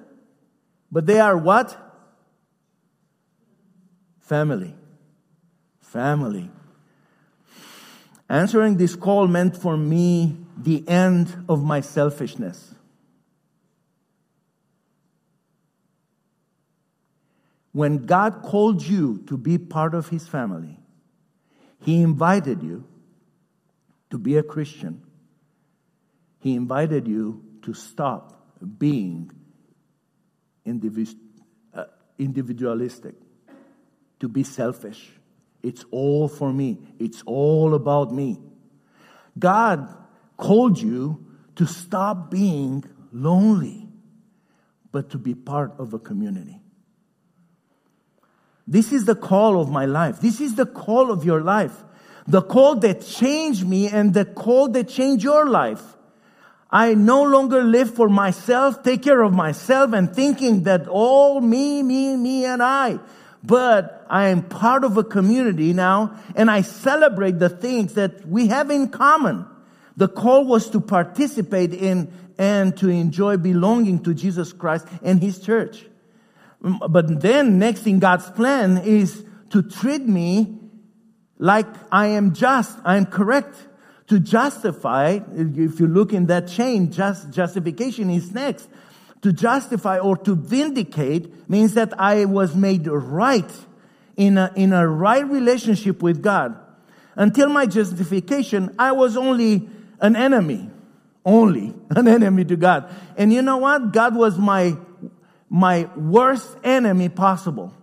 but 0.92 1.08
they 1.08 1.20
are 1.20 1.36
what? 1.36 1.76
Family. 4.20 4.76
Family. 5.82 6.52
Answering 8.29 8.77
this 8.77 8.95
call 8.95 9.27
meant 9.27 9.57
for 9.57 9.75
me 9.75 10.38
the 10.55 10.88
end 10.88 11.45
of 11.50 11.63
my 11.63 11.81
selfishness. 11.81 12.75
When 17.71 18.05
God 18.05 18.43
called 18.43 18.83
you 18.83 19.24
to 19.27 19.38
be 19.38 19.57
part 19.57 19.95
of 19.95 20.09
His 20.09 20.27
family, 20.27 20.77
He 21.81 22.03
invited 22.03 22.62
you 22.62 22.83
to 24.12 24.19
be 24.19 24.38
a 24.38 24.43
Christian. 24.43 25.03
He 26.39 26.53
invited 26.53 27.07
you 27.07 27.43
to 27.63 27.74
stop 27.74 28.55
being 28.77 29.31
uh, 30.67 31.83
individualistic, 32.17 33.15
to 34.19 34.27
be 34.27 34.43
selfish 34.43 35.19
it's 35.62 35.86
all 35.92 36.28
for 36.28 36.51
me. 36.54 36.78
It's 37.00 37.22
all 37.25 37.74
about 37.74 38.13
me. 38.13 38.39
God 39.38 39.88
called 40.38 40.80
you 40.80 41.25
to 41.56 41.66
stop 41.66 42.32
being 42.32 42.84
lonely, 43.12 43.88
but 44.92 45.10
to 45.12 45.18
be 45.18 45.36
part 45.36 45.74
of 45.78 45.94
a 45.94 46.00
community. 46.00 46.62
This 48.66 48.92
is 48.92 49.06
the 49.06 49.16
call 49.16 49.60
of 49.60 49.70
my 49.70 49.86
life. 49.86 50.22
This 50.22 50.39
is 50.39 50.56
the 50.56 50.66
call 50.66 51.12
of 51.12 51.25
your 51.25 51.42
life. 51.42 51.84
the 52.30 52.44
call 52.44 52.75
that 52.75 53.01
changed 53.01 53.68
me 53.68 53.88
and 53.88 54.13
the 54.13 54.24
call 54.24 54.70
that 54.70 54.88
changed 54.88 55.24
your 55.24 55.50
life. 55.50 55.82
I 56.70 56.94
no 56.94 57.24
longer 57.24 57.63
live 57.63 57.96
for 57.96 58.08
myself, 58.08 58.84
take 58.84 59.01
care 59.01 59.24
of 59.24 59.34
myself 59.34 59.94
and 59.94 60.13
thinking 60.13 60.63
that 60.63 60.88
all 60.88 61.42
me, 61.42 61.82
me, 61.82 62.16
me 62.16 62.46
and 62.46 62.62
I. 62.62 63.00
But 63.43 64.05
I 64.10 64.27
am 64.27 64.43
part 64.43 64.84
of 64.84 64.98
a 64.98 65.03
community 65.03 65.74
now 65.74 66.19
and 66.36 66.51
I 66.51 66.62
celebrate 66.62 67.39
the 67.39 67.50
things 67.50 67.93
that 67.93 68.27
we 68.27 68.48
have 68.48 68.69
in 68.69 68.89
common. 68.89 69.46
The 69.96 70.08
call 70.08 70.46
was 70.46 70.69
to 70.72 70.81
participate 70.81 71.74
in 71.74 72.12
and 72.38 72.75
to 72.77 72.89
enjoy 72.89 73.38
belonging 73.38 74.03
to 74.03 74.13
Jesus 74.13 74.53
Christ 74.53 74.88
and 75.03 75.22
His 75.22 75.39
church. 75.39 75.86
Mm, 76.63 76.91
but 76.91 77.22
then 77.22 77.60
next 77.60 77.86
in 77.86 78.00
God's 78.00 78.29
plan 78.31 78.77
is 78.77 79.25
to 79.51 79.62
treat 79.62 80.05
me 80.05 80.58
like 81.38 81.67
I 81.91 82.08
am 82.08 82.34
just, 82.34 82.77
I 82.84 82.98
am 82.98 83.05
correct. 83.05 83.55
To 84.08 84.19
justify, 84.19 85.19
if 85.36 85.79
you 85.79 85.86
look 85.86 86.13
in 86.13 86.25
that 86.27 86.48
chain, 86.48 86.91
just 86.91 87.29
justification 87.29 88.10
is 88.10 88.34
next. 88.34 88.67
To 89.22 89.34
justify 89.34 90.00
or 90.00 90.16
to 90.18 90.36
vindicate 90.36 91.50
means 91.50 91.74
that 91.74 92.00
I 92.00 92.26
was 92.26 92.56
made 92.56 92.88
right 92.88 93.52
in 94.16 94.38
a, 94.38 94.52
in 94.56 94.74
a 94.74 94.88
right 94.88 95.26
relationship 95.26 96.02
with 96.02 96.22
God. 96.22 96.58
Until 97.16 97.50
my 97.50 97.66
justification, 97.66 98.74
I 98.80 98.94
was 98.94 99.18
only 99.18 99.68
an 100.00 100.16
enemy. 100.16 100.70
Only 101.26 101.74
an 101.90 102.08
enemy 102.08 102.46
to 102.46 102.56
God. 102.56 102.90
And 103.18 103.34
you 103.34 103.42
know 103.42 103.58
what? 103.58 103.92
God 103.92 104.16
was 104.16 104.38
my, 104.38 104.78
my 105.50 105.90
worst 105.96 106.58
enemy 106.64 107.10
possible. 107.10 107.74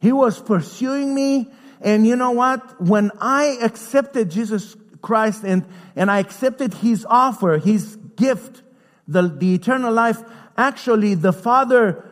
He 0.00 0.12
was 0.12 0.40
pursuing 0.40 1.14
me. 1.14 1.50
And 1.80 2.06
you 2.06 2.16
know 2.16 2.30
what? 2.32 2.80
When 2.80 3.10
I 3.20 3.58
accepted 3.62 4.30
Jesus 4.30 4.76
Christ 5.02 5.44
and, 5.44 5.66
and 5.96 6.10
I 6.10 6.18
accepted 6.18 6.74
his 6.74 7.06
offer, 7.08 7.58
his 7.58 7.96
gift, 8.16 8.62
the, 9.10 9.22
the 9.22 9.54
eternal 9.54 9.92
life, 9.92 10.22
actually 10.56 11.14
the 11.14 11.32
Father 11.32 12.04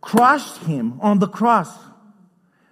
crushed 0.00 0.58
him 0.58 1.00
on 1.00 1.18
the 1.18 1.26
cross. 1.26 1.68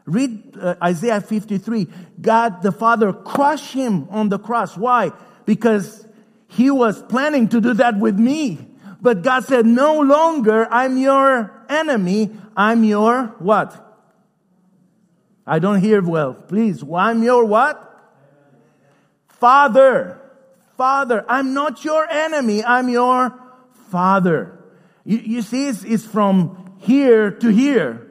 Read 0.04 0.56
uh, 0.56 0.76
Isaiah 0.82 1.20
53. 1.20 1.88
God 2.20 2.62
the 2.62 2.70
Father 2.70 3.12
crushed 3.12 3.72
him 3.72 4.06
on 4.10 4.28
the 4.28 4.38
cross. 4.38 4.76
Why? 4.76 5.10
Because 5.44 6.06
he 6.48 6.70
was 6.70 7.02
planning 7.02 7.48
to 7.48 7.60
do 7.60 7.74
that 7.74 7.98
with 7.98 8.16
me. 8.16 8.68
But 9.00 9.22
God 9.22 9.44
said, 9.44 9.66
no 9.66 10.00
longer 10.00 10.68
I'm 10.70 10.96
your 10.96 11.52
enemy. 11.68 12.30
I'm 12.56 12.84
your 12.84 13.34
what? 13.38 13.82
I 15.44 15.58
don't 15.58 15.80
hear 15.80 16.00
well. 16.02 16.34
Please. 16.34 16.84
I'm 16.94 17.22
your 17.22 17.44
what? 17.44 17.82
Father. 19.28 20.20
Father. 20.76 21.24
I'm 21.28 21.52
not 21.52 21.84
your 21.84 22.08
enemy. 22.08 22.64
I'm 22.64 22.88
your 22.88 23.45
father. 23.96 24.62
You, 25.06 25.16
you 25.16 25.40
see, 25.40 25.68
it's, 25.68 25.82
it's 25.82 26.04
from 26.04 26.74
here 26.80 27.30
to 27.30 27.48
here. 27.48 28.06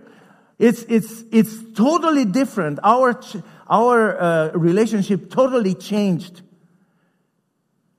It's, 0.58 0.82
it's, 0.90 1.24
it's 1.32 1.56
totally 1.76 2.26
different. 2.26 2.80
Our, 2.84 3.22
our 3.70 4.20
uh, 4.20 4.52
relationship 4.54 5.30
totally 5.30 5.76
changed. 5.76 6.42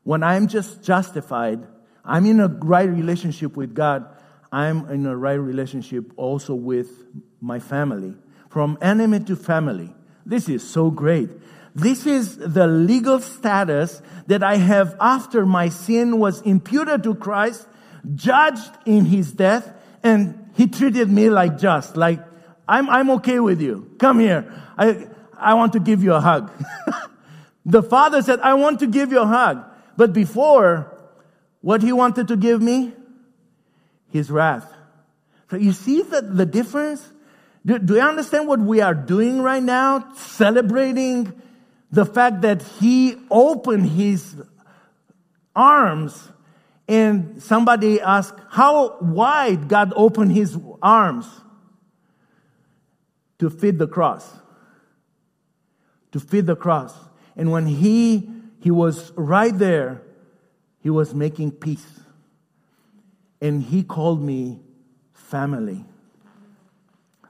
When 0.02 0.24
I'm 0.24 0.48
just 0.48 0.82
justified, 0.82 1.64
I'm 2.04 2.26
in 2.26 2.40
a 2.40 2.48
right 2.48 2.88
relationship 2.88 3.56
with 3.56 3.72
God. 3.72 4.04
I'm 4.50 4.90
in 4.90 5.06
a 5.06 5.16
right 5.16 5.34
relationship 5.34 6.12
also 6.16 6.56
with 6.56 6.88
my 7.40 7.60
family. 7.60 8.16
From 8.48 8.78
enemy 8.82 9.20
to 9.20 9.36
family. 9.36 9.94
This 10.24 10.48
is 10.48 10.68
so 10.68 10.90
great. 10.90 11.30
This 11.76 12.04
is 12.04 12.36
the 12.38 12.66
legal 12.66 13.20
status 13.20 14.02
that 14.26 14.42
I 14.42 14.56
have 14.56 14.96
after 14.98 15.46
my 15.46 15.68
sin 15.68 16.18
was 16.18 16.40
imputed 16.42 17.04
to 17.04 17.14
Christ, 17.14 17.68
judged 18.14 18.70
in 18.84 19.04
his 19.04 19.32
death, 19.32 19.72
and 20.02 20.50
he 20.54 20.66
treated 20.66 21.10
me 21.10 21.30
like 21.30 21.58
just, 21.58 21.96
like, 21.96 22.20
I'm, 22.68 22.88
I'm 22.88 23.10
okay 23.10 23.40
with 23.40 23.60
you. 23.60 23.90
Come 23.98 24.20
here. 24.20 24.52
I, 24.76 25.06
I 25.36 25.54
want 25.54 25.72
to 25.74 25.80
give 25.80 26.02
you 26.02 26.14
a 26.14 26.20
hug. 26.20 26.50
the 27.66 27.82
father 27.82 28.22
said, 28.22 28.40
I 28.40 28.54
want 28.54 28.80
to 28.80 28.86
give 28.86 29.12
you 29.12 29.20
a 29.20 29.26
hug. 29.26 29.64
But 29.96 30.12
before, 30.12 30.92
what 31.60 31.82
he 31.82 31.92
wanted 31.92 32.28
to 32.28 32.36
give 32.36 32.60
me? 32.60 32.92
His 34.10 34.30
wrath. 34.30 34.72
So 35.50 35.56
you 35.56 35.72
see 35.72 36.02
the, 36.02 36.22
the 36.22 36.46
difference? 36.46 37.06
Do, 37.64 37.78
do 37.78 37.94
you 37.94 38.00
understand 38.00 38.48
what 38.48 38.60
we 38.60 38.80
are 38.80 38.94
doing 38.94 39.42
right 39.42 39.62
now? 39.62 40.12
Celebrating 40.14 41.40
the 41.90 42.04
fact 42.04 42.42
that 42.42 42.62
he 42.62 43.16
opened 43.30 43.88
his 43.90 44.36
arms 45.54 46.28
and 46.88 47.42
somebody 47.42 48.00
asked 48.00 48.38
how 48.50 48.98
wide 49.00 49.68
God 49.68 49.92
opened 49.96 50.32
his 50.32 50.56
arms 50.80 51.26
to 53.38 53.50
feed 53.50 53.78
the 53.78 53.88
cross. 53.88 54.28
To 56.12 56.20
feed 56.20 56.46
the 56.46 56.56
cross. 56.56 56.94
And 57.36 57.50
when 57.50 57.66
he 57.66 58.30
he 58.60 58.70
was 58.70 59.12
right 59.16 59.56
there, 59.56 60.02
he 60.80 60.90
was 60.90 61.14
making 61.14 61.52
peace. 61.52 61.86
And 63.40 63.62
he 63.62 63.82
called 63.82 64.22
me 64.22 64.60
family. 65.12 65.84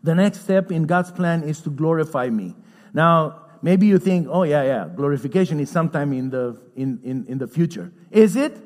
The 0.02 0.14
next 0.14 0.42
step 0.42 0.70
in 0.70 0.84
God's 0.84 1.10
plan 1.10 1.42
is 1.42 1.60
to 1.62 1.70
glorify 1.70 2.30
me. 2.30 2.54
Now, 2.94 3.42
maybe 3.60 3.86
you 3.86 3.98
think, 3.98 4.28
oh, 4.30 4.44
yeah, 4.44 4.62
yeah, 4.62 4.88
glorification 4.94 5.58
is 5.58 5.68
sometime 5.68 6.12
in 6.12 6.30
the, 6.30 6.60
in, 6.76 7.00
in, 7.02 7.26
in 7.26 7.38
the 7.38 7.48
future. 7.48 7.92
Is 8.10 8.36
it? 8.36 8.56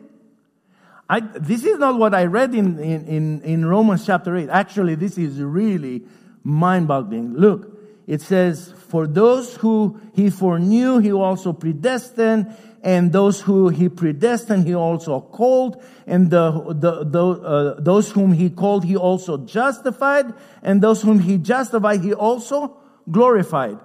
I, 1.11 1.19
this 1.19 1.65
is 1.65 1.77
not 1.77 1.99
what 1.99 2.15
I 2.15 2.27
read 2.27 2.55
in, 2.55 2.79
in, 2.79 3.43
in 3.43 3.67
Romans 3.67 4.07
chapter 4.07 4.37
8. 4.37 4.49
Actually, 4.49 4.95
this 4.95 5.19
is 5.19 5.43
really 5.43 6.05
mind 6.45 6.87
boggling. 6.87 7.35
Look, 7.35 7.77
it 8.07 8.23
says, 8.23 8.73
For 8.87 9.09
those 9.09 9.57
who 9.57 10.01
he 10.15 10.31
foreknew, 10.31 10.99
he 10.99 11.13
also 11.13 11.53
predestined, 11.53 12.55
and 12.85 13.13
those 13.13 13.41
who 13.41 13.71
he 13.71 13.89
predestined, 13.89 14.69
he 14.69 14.75
also 14.77 15.21
called, 15.21 15.83
and 16.07 16.31
the, 16.31 16.53
the, 16.79 17.05
the 17.05 17.27
uh, 17.27 17.81
those 17.81 18.13
whom 18.13 18.31
he 18.33 18.49
called, 18.49 18.85
he 18.85 18.97
also 18.97 19.37
justified, 19.39 20.33
and 20.63 20.81
those 20.81 21.03
whom 21.03 21.19
he 21.19 21.39
justified, 21.39 22.03
he 22.03 22.15
also 22.15 22.77
glorified. 23.11 23.81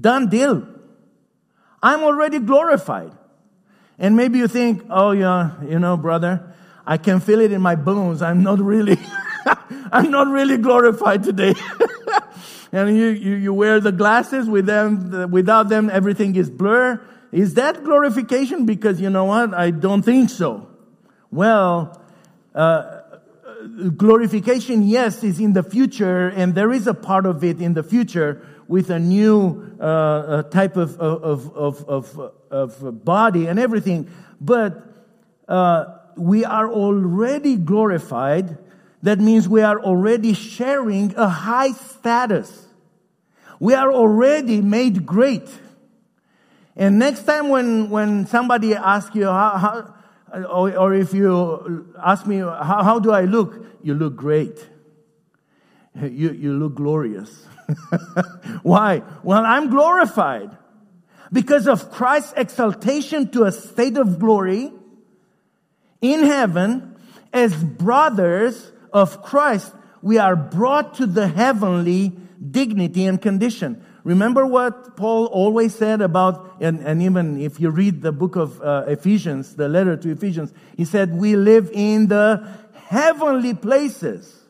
Done 0.00 0.28
deal. 0.28 0.68
I'm 1.82 2.04
already 2.04 2.38
glorified. 2.38 3.10
And 3.98 4.16
maybe 4.16 4.38
you 4.38 4.48
think, 4.48 4.84
oh 4.90 5.12
yeah, 5.12 5.52
you 5.62 5.78
know, 5.78 5.96
brother, 5.96 6.54
I 6.86 6.98
can 6.98 7.20
feel 7.20 7.40
it 7.40 7.52
in 7.52 7.62
my 7.62 7.74
bones. 7.74 8.22
I'm 8.22 8.42
not 8.42 8.58
really, 8.58 8.98
I'm 9.92 10.10
not 10.10 10.28
really 10.28 10.58
glorified 10.58 11.22
today. 11.22 11.54
and 12.72 12.96
you, 12.96 13.06
you, 13.06 13.34
you, 13.36 13.54
wear 13.54 13.80
the 13.80 13.92
glasses 13.92 14.48
with 14.48 14.66
them, 14.66 15.30
without 15.30 15.68
them, 15.68 15.90
everything 15.90 16.36
is 16.36 16.50
blur. 16.50 17.00
Is 17.32 17.54
that 17.54 17.84
glorification? 17.84 18.66
Because 18.66 19.00
you 19.00 19.10
know 19.10 19.24
what? 19.24 19.54
I 19.54 19.70
don't 19.70 20.02
think 20.02 20.30
so. 20.30 20.68
Well, 21.30 22.00
uh, 22.54 23.00
glorification, 23.96 24.82
yes, 24.82 25.24
is 25.24 25.40
in 25.40 25.52
the 25.54 25.62
future, 25.62 26.28
and 26.28 26.54
there 26.54 26.72
is 26.72 26.86
a 26.86 26.94
part 26.94 27.26
of 27.26 27.42
it 27.42 27.60
in 27.60 27.74
the 27.74 27.82
future 27.82 28.46
with 28.68 28.90
a 28.90 28.98
new 28.98 29.76
uh, 29.80 30.42
type 30.44 30.76
of, 30.76 30.98
of, 30.98 31.56
of, 31.56 31.88
of, 31.88 32.32
of 32.50 33.04
body 33.04 33.46
and 33.46 33.58
everything. 33.58 34.10
But 34.40 34.82
uh, 35.48 35.98
we 36.16 36.44
are 36.44 36.70
already 36.70 37.56
glorified. 37.56 38.58
That 39.02 39.18
means 39.18 39.48
we 39.48 39.62
are 39.62 39.80
already 39.80 40.32
sharing 40.34 41.14
a 41.16 41.28
high 41.28 41.72
status. 41.72 42.66
We 43.60 43.74
are 43.74 43.92
already 43.92 44.60
made 44.60 45.06
great. 45.06 45.48
And 46.74 46.98
next 46.98 47.22
time 47.22 47.48
when, 47.48 47.88
when 47.88 48.26
somebody 48.26 48.74
asks 48.74 49.14
you, 49.14 49.26
how, 49.26 49.56
how 49.56 49.94
or, 50.48 50.76
or, 50.76 50.94
if 50.94 51.14
you 51.14 51.94
ask 52.04 52.26
me, 52.26 52.38
how, 52.38 52.82
how 52.82 52.98
do 52.98 53.12
I 53.12 53.22
look? 53.22 53.64
You 53.82 53.94
look 53.94 54.16
great. 54.16 54.66
You, 55.94 56.32
you 56.32 56.52
look 56.52 56.74
glorious. 56.74 57.46
Why? 58.62 59.02
Well, 59.22 59.44
I'm 59.44 59.70
glorified. 59.70 60.56
Because 61.32 61.66
of 61.66 61.90
Christ's 61.90 62.34
exaltation 62.36 63.30
to 63.30 63.44
a 63.44 63.52
state 63.52 63.96
of 63.96 64.18
glory 64.18 64.72
in 66.00 66.22
heaven, 66.22 66.96
as 67.32 67.54
brothers 67.54 68.70
of 68.92 69.22
Christ, 69.22 69.72
we 70.02 70.18
are 70.18 70.36
brought 70.36 70.94
to 70.94 71.06
the 71.06 71.26
heavenly 71.26 72.12
dignity 72.50 73.06
and 73.06 73.20
condition. 73.20 73.84
Remember 74.04 74.46
what 74.46 74.96
Paul 74.96 75.26
always 75.26 75.74
said 75.74 76.00
about, 76.00 76.58
and, 76.60 76.78
and 76.80 77.02
even 77.02 77.40
if 77.40 77.58
you 77.58 77.70
read 77.70 78.02
the 78.02 78.12
book 78.12 78.36
of 78.36 78.62
uh, 78.62 78.84
Ephesians, 78.86 79.56
the 79.56 79.68
letter 79.68 79.96
to 79.96 80.10
Ephesians, 80.10 80.54
he 80.76 80.84
said, 80.84 81.16
We 81.16 81.34
live 81.34 81.70
in 81.72 82.06
the 82.06 82.46
heavenly 82.86 83.52
places. 83.52 84.45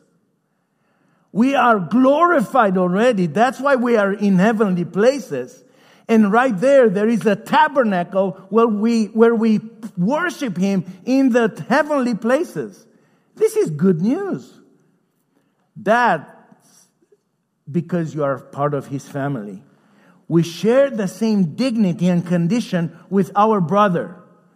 We 1.31 1.55
are 1.55 1.79
glorified 1.79 2.77
already. 2.77 3.27
That's 3.27 3.59
why 3.59 3.75
we 3.75 3.97
are 3.97 4.13
in 4.13 4.37
heavenly 4.37 4.85
places. 4.85 5.63
And 6.07 6.31
right 6.31 6.57
there, 6.57 6.89
there 6.89 7.07
is 7.07 7.25
a 7.25 7.35
tabernacle 7.35 8.31
where 8.49 8.67
we, 8.67 9.05
where 9.07 9.35
we 9.35 9.59
worship 9.97 10.57
Him 10.57 10.85
in 11.05 11.29
the 11.29 11.65
heavenly 11.67 12.15
places. 12.15 12.85
This 13.35 13.55
is 13.57 13.69
good 13.69 14.01
news. 14.01 14.51
That's 15.75 16.25
because 17.69 18.15
you 18.15 18.23
are 18.23 18.39
part 18.39 18.73
of 18.73 18.87
His 18.87 19.07
family. 19.07 19.63
We 20.29 20.43
share 20.43 20.89
the 20.89 21.07
same 21.07 21.55
dignity 21.55 22.07
and 22.07 22.25
condition 22.25 22.97
with 23.09 23.31
our 23.35 23.61
brother, 23.61 24.15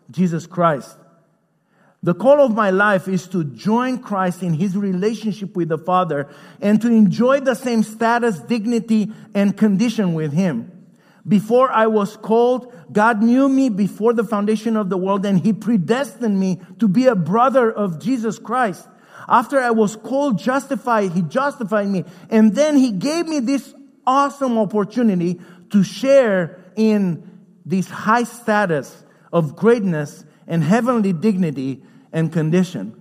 Jesus 0.10 0.48
Christ. 0.48 0.98
The 2.04 2.16
call 2.16 2.44
of 2.44 2.56
my 2.56 2.72
life 2.72 3.08
is 3.08 3.28
to 3.28 3.44
join 3.44 4.00
Christ 4.00 4.42
in 4.42 4.56
his 4.56 4.76
relationship 4.76 5.56
with 5.56 5.70
the 5.70 5.78
Father 5.78 6.28
and 6.60 6.82
to 6.82 6.88
enjoy 6.88 7.42
the 7.42 7.54
same 7.54 7.84
status, 7.84 8.40
dignity, 8.40 9.12
and 9.36 9.56
condition 9.56 10.16
with 10.16 10.34
him. 10.34 10.72
Before 11.28 11.72
I 11.72 11.86
was 11.86 12.18
called, 12.18 12.74
God 12.92 13.22
knew 13.22 13.48
me 13.48 13.70
before 13.70 14.14
the 14.14 14.24
foundation 14.24 14.76
of 14.78 14.90
the 14.90 14.98
world 14.98 15.28
and 15.28 15.40
he 15.40 15.54
predestined 15.54 16.40
me 16.40 16.60
to 16.80 16.88
be 16.88 17.06
a 17.06 17.14
brother 17.14 17.72
of 17.72 18.00
Jesus 18.00 18.40
Christ. 18.40 18.88
After 19.28 19.60
I 19.60 19.70
was 19.70 19.96
called, 19.96 20.40
justified, 20.40 21.12
he 21.12 21.22
justified 21.22 21.88
me. 21.88 22.06
And 22.32 22.56
then 22.56 22.78
he 22.78 22.92
gave 22.92 23.28
me 23.28 23.42
this 23.42 23.76
awesome 24.08 24.58
opportunity 24.58 25.40
to 25.70 25.84
share 25.84 26.60
in 26.76 27.30
this 27.64 27.88
high 27.88 28.24
status 28.24 29.04
of 29.32 29.56
greatness 29.56 30.26
and 30.48 30.64
heavenly 30.64 31.14
dignity 31.14 31.84
and 32.12 32.32
condition. 32.32 32.97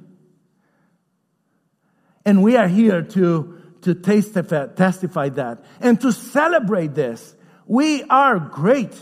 And 2.25 2.43
we 2.43 2.57
are 2.57 2.69
here 2.69 3.03
to, 3.03 3.59
to 3.83 3.95
testify, 3.95 4.67
testify 4.69 5.31
that 5.31 5.65
and 5.81 6.01
to 6.01 6.13
celebrate 6.13 6.95
this. 6.95 7.35
We 7.67 8.03
are 8.05 8.39
great 8.39 8.95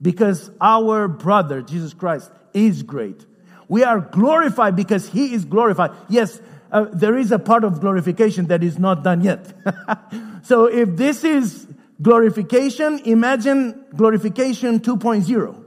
because 0.00 0.50
our 0.60 1.08
brother, 1.08 1.62
Jesus 1.62 1.94
Christ, 1.94 2.30
is 2.54 2.82
great. 2.82 3.26
We 3.68 3.84
are 3.84 4.00
glorified 4.00 4.76
because 4.76 5.08
he 5.08 5.34
is 5.34 5.44
glorified. 5.44 5.90
Yes, 6.08 6.40
uh, 6.72 6.86
there 6.92 7.16
is 7.16 7.32
a 7.32 7.38
part 7.38 7.64
of 7.64 7.80
glorification 7.80 8.46
that 8.46 8.62
is 8.62 8.78
not 8.78 9.02
done 9.02 9.22
yet. 9.22 9.52
so 10.42 10.66
if 10.66 10.96
this 10.96 11.24
is 11.24 11.66
glorification, 12.00 13.00
imagine 13.00 13.84
glorification 13.94 14.80
2.0. 14.80 15.64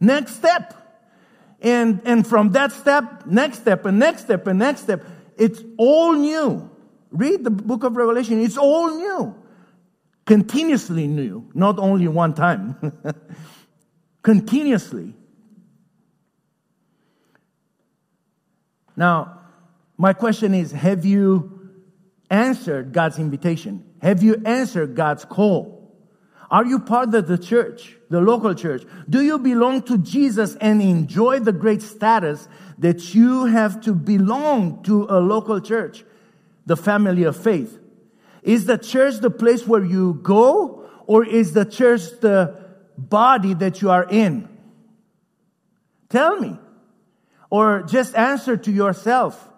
Next 0.00 0.36
step. 0.36 0.83
And, 1.64 2.02
and 2.04 2.26
from 2.26 2.52
that 2.52 2.72
step, 2.72 3.24
next 3.24 3.60
step, 3.60 3.86
and 3.86 3.98
next 3.98 4.24
step, 4.24 4.46
and 4.46 4.58
next 4.58 4.82
step, 4.82 5.02
it's 5.38 5.62
all 5.78 6.12
new. 6.12 6.70
Read 7.10 7.42
the 7.42 7.50
book 7.50 7.84
of 7.84 7.96
Revelation. 7.96 8.42
It's 8.42 8.58
all 8.58 8.94
new. 8.94 9.34
Continuously 10.26 11.06
new, 11.06 11.50
not 11.54 11.78
only 11.78 12.06
one 12.06 12.34
time. 12.34 12.92
Continuously. 14.22 15.14
Now, 18.94 19.40
my 19.96 20.12
question 20.12 20.52
is 20.52 20.70
Have 20.72 21.06
you 21.06 21.70
answered 22.28 22.92
God's 22.92 23.18
invitation? 23.18 23.84
Have 24.02 24.22
you 24.22 24.42
answered 24.44 24.94
God's 24.94 25.24
call? 25.24 25.73
Are 26.50 26.64
you 26.64 26.78
part 26.78 27.14
of 27.14 27.26
the 27.26 27.38
church, 27.38 27.96
the 28.10 28.20
local 28.20 28.54
church? 28.54 28.84
Do 29.08 29.22
you 29.22 29.38
belong 29.38 29.82
to 29.82 29.98
Jesus 29.98 30.56
and 30.56 30.82
enjoy 30.82 31.40
the 31.40 31.52
great 31.52 31.82
status 31.82 32.48
that 32.78 33.14
you 33.14 33.46
have 33.46 33.80
to 33.82 33.94
belong 33.94 34.82
to 34.84 35.06
a 35.08 35.20
local 35.20 35.60
church, 35.60 36.04
the 36.66 36.76
family 36.76 37.24
of 37.24 37.36
faith? 37.36 37.78
Is 38.42 38.66
the 38.66 38.78
church 38.78 39.16
the 39.16 39.30
place 39.30 39.66
where 39.66 39.84
you 39.84 40.20
go, 40.22 40.88
or 41.06 41.24
is 41.24 41.52
the 41.52 41.64
church 41.64 42.02
the 42.20 42.56
body 42.96 43.54
that 43.54 43.80
you 43.80 43.90
are 43.90 44.06
in? 44.08 44.48
Tell 46.10 46.38
me. 46.38 46.58
Or 47.50 47.82
just 47.82 48.14
answer 48.14 48.56
to 48.56 48.70
yourself. 48.70 49.48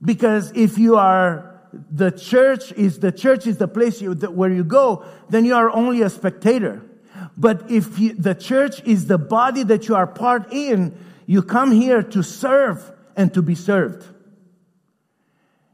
Because 0.00 0.52
if 0.54 0.78
you 0.78 0.96
are 0.96 1.51
the 1.90 2.10
church 2.10 2.72
is 2.72 2.98
the 2.98 3.12
church 3.12 3.46
is 3.46 3.58
the 3.58 3.68
place 3.68 4.00
you, 4.00 4.12
where 4.12 4.50
you 4.50 4.64
go, 4.64 5.04
then 5.30 5.44
you 5.44 5.54
are 5.54 5.70
only 5.70 6.02
a 6.02 6.10
spectator. 6.10 6.82
But 7.36 7.70
if 7.70 7.98
you, 7.98 8.12
the 8.14 8.34
church 8.34 8.82
is 8.84 9.06
the 9.06 9.18
body 9.18 9.62
that 9.64 9.88
you 9.88 9.94
are 9.94 10.06
part 10.06 10.52
in, 10.52 10.98
you 11.26 11.42
come 11.42 11.70
here 11.72 12.02
to 12.02 12.22
serve 12.22 12.92
and 13.16 13.32
to 13.34 13.42
be 13.42 13.54
served. 13.54 14.06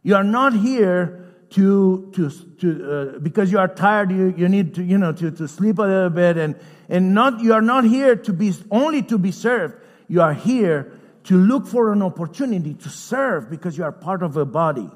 You 0.03 0.15
are 0.15 0.25
not 0.25 0.53
here 0.55 1.27
to 1.51 2.11
to 2.15 2.31
to 2.61 3.15
uh, 3.17 3.19
because 3.19 3.51
you 3.51 3.59
are 3.59 3.69
tired. 3.69 4.11
You 4.11 4.35
you 4.37 4.49
need 4.49 4.75
to 4.75 4.85
you 4.85 4.99
know 4.99 5.13
to 5.13 5.31
to 5.31 5.49
sleep 5.49 5.79
a 5.79 5.83
little 5.83 6.11
bit 6.11 6.37
and 6.37 6.55
and 6.89 7.15
not 7.15 7.41
you 7.41 7.55
are 7.55 7.63
not 7.63 7.85
here 7.85 8.15
to 8.17 8.33
be 8.33 8.53
only 8.71 9.03
to 9.05 9.19
be 9.19 9.33
served. 9.33 9.75
You 10.09 10.21
are 10.21 10.35
here 10.35 10.93
to 11.25 11.37
look 11.37 11.67
for 11.67 11.93
an 11.93 12.03
opportunity 12.03 12.75
to 12.75 12.89
serve 12.89 13.51
because 13.51 13.77
you 13.77 13.85
are 13.85 13.93
part 13.93 14.23
of 14.23 14.37
a 14.37 14.47
body. 14.47 14.91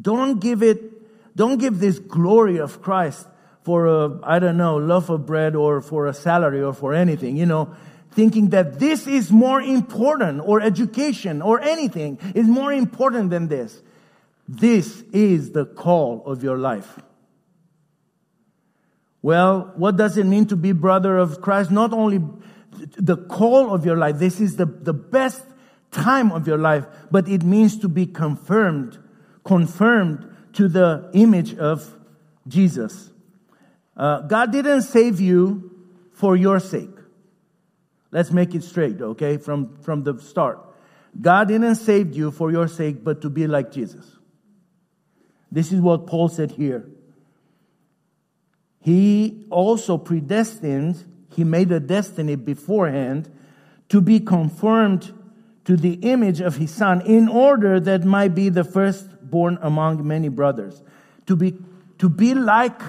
Don't 0.00 0.40
give 0.40 0.62
it, 0.62 1.36
don't 1.36 1.58
give 1.58 1.78
this 1.80 1.98
glory 1.98 2.58
of 2.58 2.82
Christ 2.82 3.26
for 3.62 3.86
a, 3.86 4.18
I 4.22 4.38
don't 4.38 4.56
know, 4.56 4.76
loaf 4.76 5.08
of 5.08 5.26
bread 5.26 5.54
or 5.54 5.80
for 5.80 6.06
a 6.06 6.14
salary 6.14 6.62
or 6.62 6.72
for 6.72 6.94
anything, 6.94 7.36
you 7.36 7.46
know, 7.46 7.74
thinking 8.12 8.50
that 8.50 8.78
this 8.78 9.06
is 9.06 9.30
more 9.30 9.60
important 9.60 10.42
or 10.44 10.60
education 10.60 11.42
or 11.42 11.60
anything 11.60 12.18
is 12.34 12.46
more 12.46 12.72
important 12.72 13.30
than 13.30 13.48
this. 13.48 13.82
This 14.48 15.02
is 15.12 15.52
the 15.52 15.66
call 15.66 16.22
of 16.24 16.42
your 16.42 16.56
life. 16.56 17.00
Well, 19.20 19.72
what 19.76 19.96
does 19.96 20.16
it 20.16 20.24
mean 20.24 20.46
to 20.46 20.56
be 20.56 20.72
brother 20.72 21.18
of 21.18 21.40
Christ? 21.42 21.70
Not 21.70 21.92
only 21.92 22.22
the 22.96 23.16
call 23.16 23.74
of 23.74 23.84
your 23.84 23.96
life, 23.96 24.18
this 24.18 24.40
is 24.40 24.56
the, 24.56 24.64
the 24.64 24.94
best 24.94 25.44
time 25.90 26.32
of 26.32 26.46
your 26.46 26.58
life, 26.58 26.86
but 27.10 27.28
it 27.28 27.42
means 27.42 27.78
to 27.80 27.88
be 27.88 28.06
confirmed 28.06 28.98
confirmed 29.44 30.34
to 30.54 30.68
the 30.68 31.10
image 31.12 31.54
of 31.56 31.94
Jesus. 32.46 33.10
Uh, 33.96 34.22
God 34.22 34.52
didn't 34.52 34.82
save 34.82 35.20
you 35.20 35.86
for 36.12 36.36
your 36.36 36.60
sake. 36.60 36.90
Let's 38.10 38.30
make 38.30 38.54
it 38.54 38.64
straight, 38.64 39.00
okay, 39.00 39.36
from, 39.36 39.76
from 39.82 40.02
the 40.02 40.18
start. 40.20 40.58
God 41.20 41.48
didn't 41.48 41.76
save 41.76 42.16
you 42.16 42.30
for 42.30 42.50
your 42.50 42.68
sake, 42.68 43.04
but 43.04 43.20
to 43.22 43.30
be 43.30 43.46
like 43.46 43.72
Jesus. 43.72 44.18
This 45.50 45.72
is 45.72 45.80
what 45.80 46.06
Paul 46.06 46.28
said 46.28 46.52
here. 46.52 46.88
He 48.80 49.46
also 49.50 49.98
predestined, 49.98 51.04
he 51.34 51.44
made 51.44 51.70
a 51.72 51.80
destiny 51.80 52.36
beforehand 52.36 53.30
to 53.88 54.00
be 54.00 54.20
conformed 54.20 55.12
to 55.64 55.76
the 55.76 55.94
image 55.94 56.40
of 56.40 56.56
his 56.56 56.72
son 56.72 57.02
in 57.02 57.28
order 57.28 57.80
that 57.80 58.04
might 58.04 58.34
be 58.34 58.48
the 58.48 58.64
first 58.64 59.06
born 59.30 59.58
among 59.60 60.06
many 60.06 60.28
brothers, 60.28 60.82
to 61.26 61.36
be, 61.36 61.56
to 61.98 62.08
be 62.08 62.34
like 62.34 62.80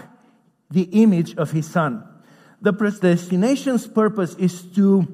the 0.69 0.83
image 0.83 1.35
of 1.35 1.51
his 1.51 1.67
son. 1.67 2.03
The 2.61 2.73
predestination's 2.73 3.87
purpose 3.87 4.35
is 4.35 4.61
to 4.75 5.07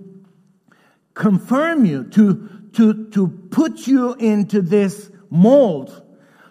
confirm 1.14 1.86
you, 1.86 2.04
to, 2.06 2.70
to, 2.74 3.10
to 3.12 3.28
put 3.28 3.88
you 3.88 4.14
into 4.16 4.62
this 4.62 5.12
mold. 5.30 6.02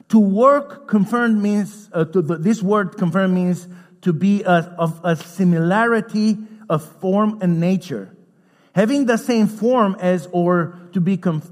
To 0.09 0.19
work 0.19 0.89
confirmed 0.89 1.43
means, 1.43 1.89
uh, 1.93 2.05
to 2.05 2.23
this 2.23 2.63
word 2.63 2.97
confirmed 2.97 3.35
means 3.35 3.67
to 4.03 4.13
be 4.13 4.43
a, 4.43 4.75
of 4.79 5.01
a 5.03 5.17
similarity 5.17 6.39
of 6.69 6.85
form 7.01 7.39
and 7.41 7.59
nature. 7.59 8.15
Having 8.75 9.07
the 9.07 9.17
same 9.17 9.47
form 9.47 9.97
as 10.01 10.29
or 10.33 10.79
to 10.93 11.01
be 11.01 11.17
conf- 11.17 11.51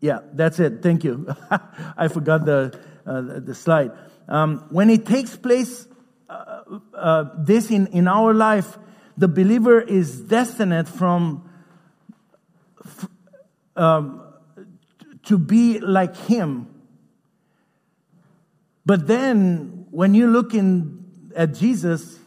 yeah, 0.00 0.20
that's 0.32 0.58
it. 0.58 0.82
Thank 0.82 1.04
you. 1.04 1.34
I 1.96 2.08
forgot 2.08 2.44
the, 2.44 2.78
uh, 3.06 3.20
the 3.40 3.54
slide. 3.54 3.92
Um, 4.28 4.66
when 4.70 4.88
it 4.88 5.04
takes 5.04 5.36
place, 5.36 5.86
uh, 6.28 6.62
uh, 6.94 7.24
this 7.38 7.70
in, 7.70 7.88
in 7.88 8.08
our 8.08 8.32
life, 8.32 8.78
the 9.16 9.28
believer 9.28 9.80
is 9.80 10.20
destined 10.22 10.88
from 10.88 11.50
um, 13.76 14.22
to 15.24 15.38
be 15.38 15.78
like 15.80 16.16
him. 16.16 16.68
But 18.86 19.06
then, 19.06 19.86
when 19.90 20.14
you 20.14 20.26
look 20.26 20.54
in, 20.54 21.04
at 21.36 21.54
Jesus, 21.54 22.18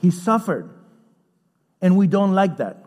he 0.00 0.10
suffered. 0.10 0.70
And 1.80 1.96
we 1.96 2.06
don't 2.06 2.32
like 2.32 2.58
that. 2.58 2.84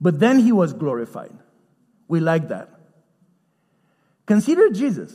But 0.00 0.20
then 0.20 0.38
he 0.38 0.52
was 0.52 0.72
glorified. 0.72 1.36
We 2.06 2.20
like 2.20 2.48
that. 2.48 2.70
Consider 4.26 4.70
Jesus. 4.70 5.14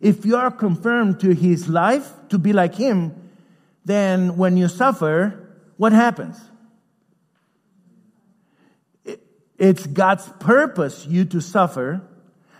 If 0.00 0.24
you 0.24 0.36
are 0.36 0.50
confirmed 0.50 1.20
to 1.20 1.34
his 1.34 1.68
life 1.68 2.12
to 2.28 2.38
be 2.38 2.52
like 2.52 2.74
him, 2.74 3.14
then 3.84 4.36
when 4.36 4.56
you 4.56 4.68
suffer, 4.68 5.48
what 5.76 5.92
happens? 5.92 6.38
It's 9.58 9.86
God's 9.86 10.28
purpose 10.38 11.06
you 11.06 11.24
to 11.26 11.40
suffer 11.40 12.02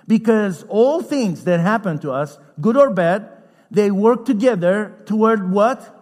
Because 0.07 0.65
all 0.69 1.03
things 1.03 1.45
that 1.45 1.61
happen 1.61 1.99
to 2.01 2.13
us, 2.13 2.39
good 2.61 2.77
or 2.77 2.91
bad, 2.91 3.29
they 3.71 3.91
work 3.91 4.25
together 4.25 5.03
toward 5.07 5.51
what? 5.51 5.93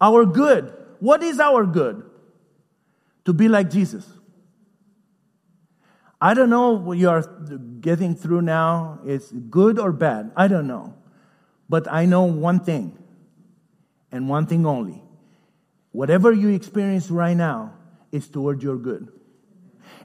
Our 0.00 0.24
good. 0.24 0.72
What 1.00 1.22
is 1.22 1.38
our 1.38 1.66
good? 1.66 2.02
To 3.26 3.32
be 3.32 3.48
like 3.48 3.70
Jesus. 3.70 4.06
I 6.20 6.34
don't 6.34 6.50
know 6.50 6.70
what 6.72 6.98
you 6.98 7.08
are 7.08 7.22
getting 7.80 8.14
through 8.14 8.42
now 8.42 9.00
It's 9.04 9.30
good 9.30 9.78
or 9.78 9.92
bad. 9.92 10.32
I 10.36 10.48
don't 10.48 10.66
know. 10.66 10.94
But 11.68 11.90
I 11.90 12.06
know 12.06 12.24
one 12.24 12.60
thing, 12.60 12.96
and 14.12 14.28
one 14.28 14.46
thing 14.46 14.66
only. 14.66 15.02
Whatever 15.92 16.32
you 16.32 16.48
experience 16.50 17.10
right 17.10 17.36
now 17.36 17.74
is 18.12 18.28
toward 18.28 18.62
your 18.62 18.76
good. 18.76 19.08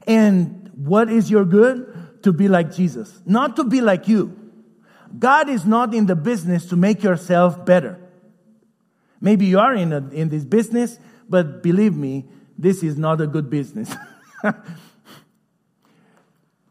And 0.06 0.70
what 0.74 1.10
is 1.10 1.30
your 1.30 1.44
good? 1.44 2.22
To 2.22 2.32
be 2.32 2.48
like 2.48 2.72
Jesus, 2.72 3.22
not 3.24 3.56
to 3.56 3.64
be 3.64 3.80
like 3.80 4.06
you. 4.06 4.36
God 5.18 5.48
is 5.48 5.64
not 5.64 5.94
in 5.94 6.06
the 6.06 6.14
business 6.14 6.66
to 6.66 6.76
make 6.76 7.02
yourself 7.02 7.64
better. 7.64 7.98
Maybe 9.20 9.46
you 9.46 9.58
are 9.58 9.74
in, 9.74 9.92
a, 9.92 10.06
in 10.10 10.28
this 10.28 10.44
business, 10.44 10.98
but 11.28 11.62
believe 11.62 11.94
me, 11.94 12.26
this 12.58 12.82
is 12.82 12.98
not 12.98 13.20
a 13.20 13.26
good 13.26 13.48
business. 13.48 13.94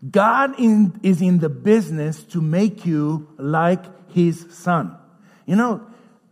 God 0.07 0.57
in, 0.59 0.99
is 1.03 1.21
in 1.21 1.39
the 1.39 1.49
business 1.49 2.23
to 2.25 2.41
make 2.41 2.85
you 2.85 3.27
like 3.37 3.83
his 4.11 4.45
son. 4.51 4.97
You 5.45 5.55
know, 5.55 5.85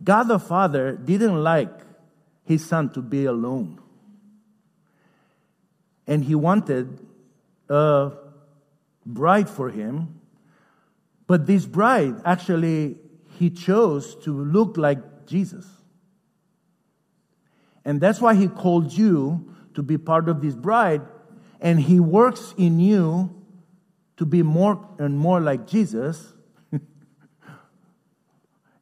God 0.03 0.23
the 0.23 0.39
Father 0.39 0.93
didn't 0.93 1.43
like 1.43 1.71
his 2.45 2.65
son 2.65 2.89
to 2.91 3.01
be 3.01 3.25
alone. 3.25 3.79
And 6.05 6.23
he 6.23 6.35
wanted 6.35 6.99
a 7.67 8.11
bride 9.05 9.49
for 9.49 9.69
him. 9.69 10.21
But 11.25 11.45
this 11.45 11.65
bride, 11.65 12.21
actually, 12.23 12.97
he 13.37 13.49
chose 13.49 14.15
to 14.23 14.31
look 14.31 14.77
like 14.77 15.25
Jesus. 15.25 15.67
And 17.83 17.99
that's 17.99 18.21
why 18.21 18.35
he 18.35 18.47
called 18.47 18.93
you 18.93 19.53
to 19.73 19.83
be 19.83 19.97
part 19.97 20.29
of 20.29 20.41
this 20.41 20.55
bride. 20.55 21.01
And 21.59 21.81
he 21.81 21.99
works 21.99 22.53
in 22.57 22.79
you 22.79 23.36
to 24.17 24.25
be 24.25 24.43
more 24.43 24.87
and 24.99 25.17
more 25.17 25.39
like 25.39 25.67
Jesus. 25.67 26.33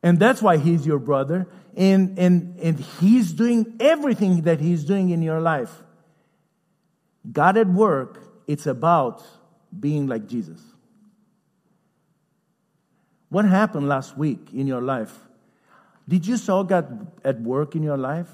and 0.04 0.20
that's 0.20 0.42
why 0.42 0.58
he's 0.58 0.86
your 0.86 1.00
brother. 1.00 1.48
And, 1.76 2.18
and, 2.18 2.58
and 2.60 2.80
he's 2.80 3.34
doing 3.34 3.76
everything 3.80 4.44
that 4.44 4.62
he's 4.62 4.86
doing 4.86 5.10
in 5.10 5.22
your 5.22 5.42
life. 5.42 5.72
God 7.30 7.58
at 7.58 7.68
work, 7.68 8.24
it's 8.48 8.66
about 8.66 9.24
being 9.78 10.08
like 10.08 10.28
Jesus. 10.28 10.62
What 13.30 13.46
happened 13.46 13.90
last 13.90 14.18
week 14.18 14.54
in 14.54 14.68
your 14.68 14.82
life? 14.82 15.14
Did 16.08 16.26
you 16.26 16.38
saw 16.38 16.64
God 16.64 17.12
at 17.26 17.42
work 17.42 17.76
in 17.76 17.84
your 17.84 17.98
life? 17.98 18.30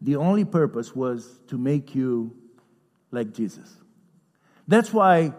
The 0.00 0.16
only 0.16 0.44
purpose 0.44 0.96
was 0.96 1.38
to 1.48 1.58
make 1.58 1.94
you 1.94 2.34
like 3.10 3.32
Jesus. 3.32 3.72
That's 4.66 4.92
why 4.92 5.32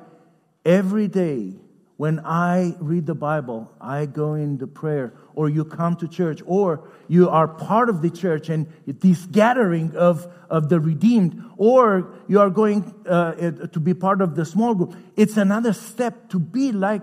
Every 0.68 1.08
day 1.08 1.54
when 1.96 2.20
I 2.26 2.76
read 2.82 3.06
the 3.06 3.16
Bible, 3.16 3.72
I 3.80 4.06
go 4.06 4.34
into 4.34 4.68
prayer, 4.68 5.14
or 5.34 5.48
you 5.48 5.64
come 5.64 5.96
to 5.96 6.10
church, 6.10 6.42
or 6.46 6.90
you 7.08 7.30
are 7.30 7.48
part 7.48 7.88
of 7.88 8.02
the 8.02 8.10
church 8.10 8.50
and 8.50 8.68
this 8.86 9.26
gathering 9.28 9.96
of, 9.96 10.28
of 10.50 10.68
the 10.68 10.82
redeemed, 10.82 11.42
or 11.56 12.14
you 12.28 12.42
are 12.42 12.50
going 12.50 12.94
uh, 13.08 13.32
to 13.32 13.80
be 13.80 13.94
part 13.94 14.22
of 14.22 14.36
the 14.36 14.44
small 14.44 14.76
group. 14.76 14.94
It's 15.16 15.38
another 15.38 15.72
step 15.72 16.30
to 16.32 16.40
be 16.40 16.74
like, 16.74 17.02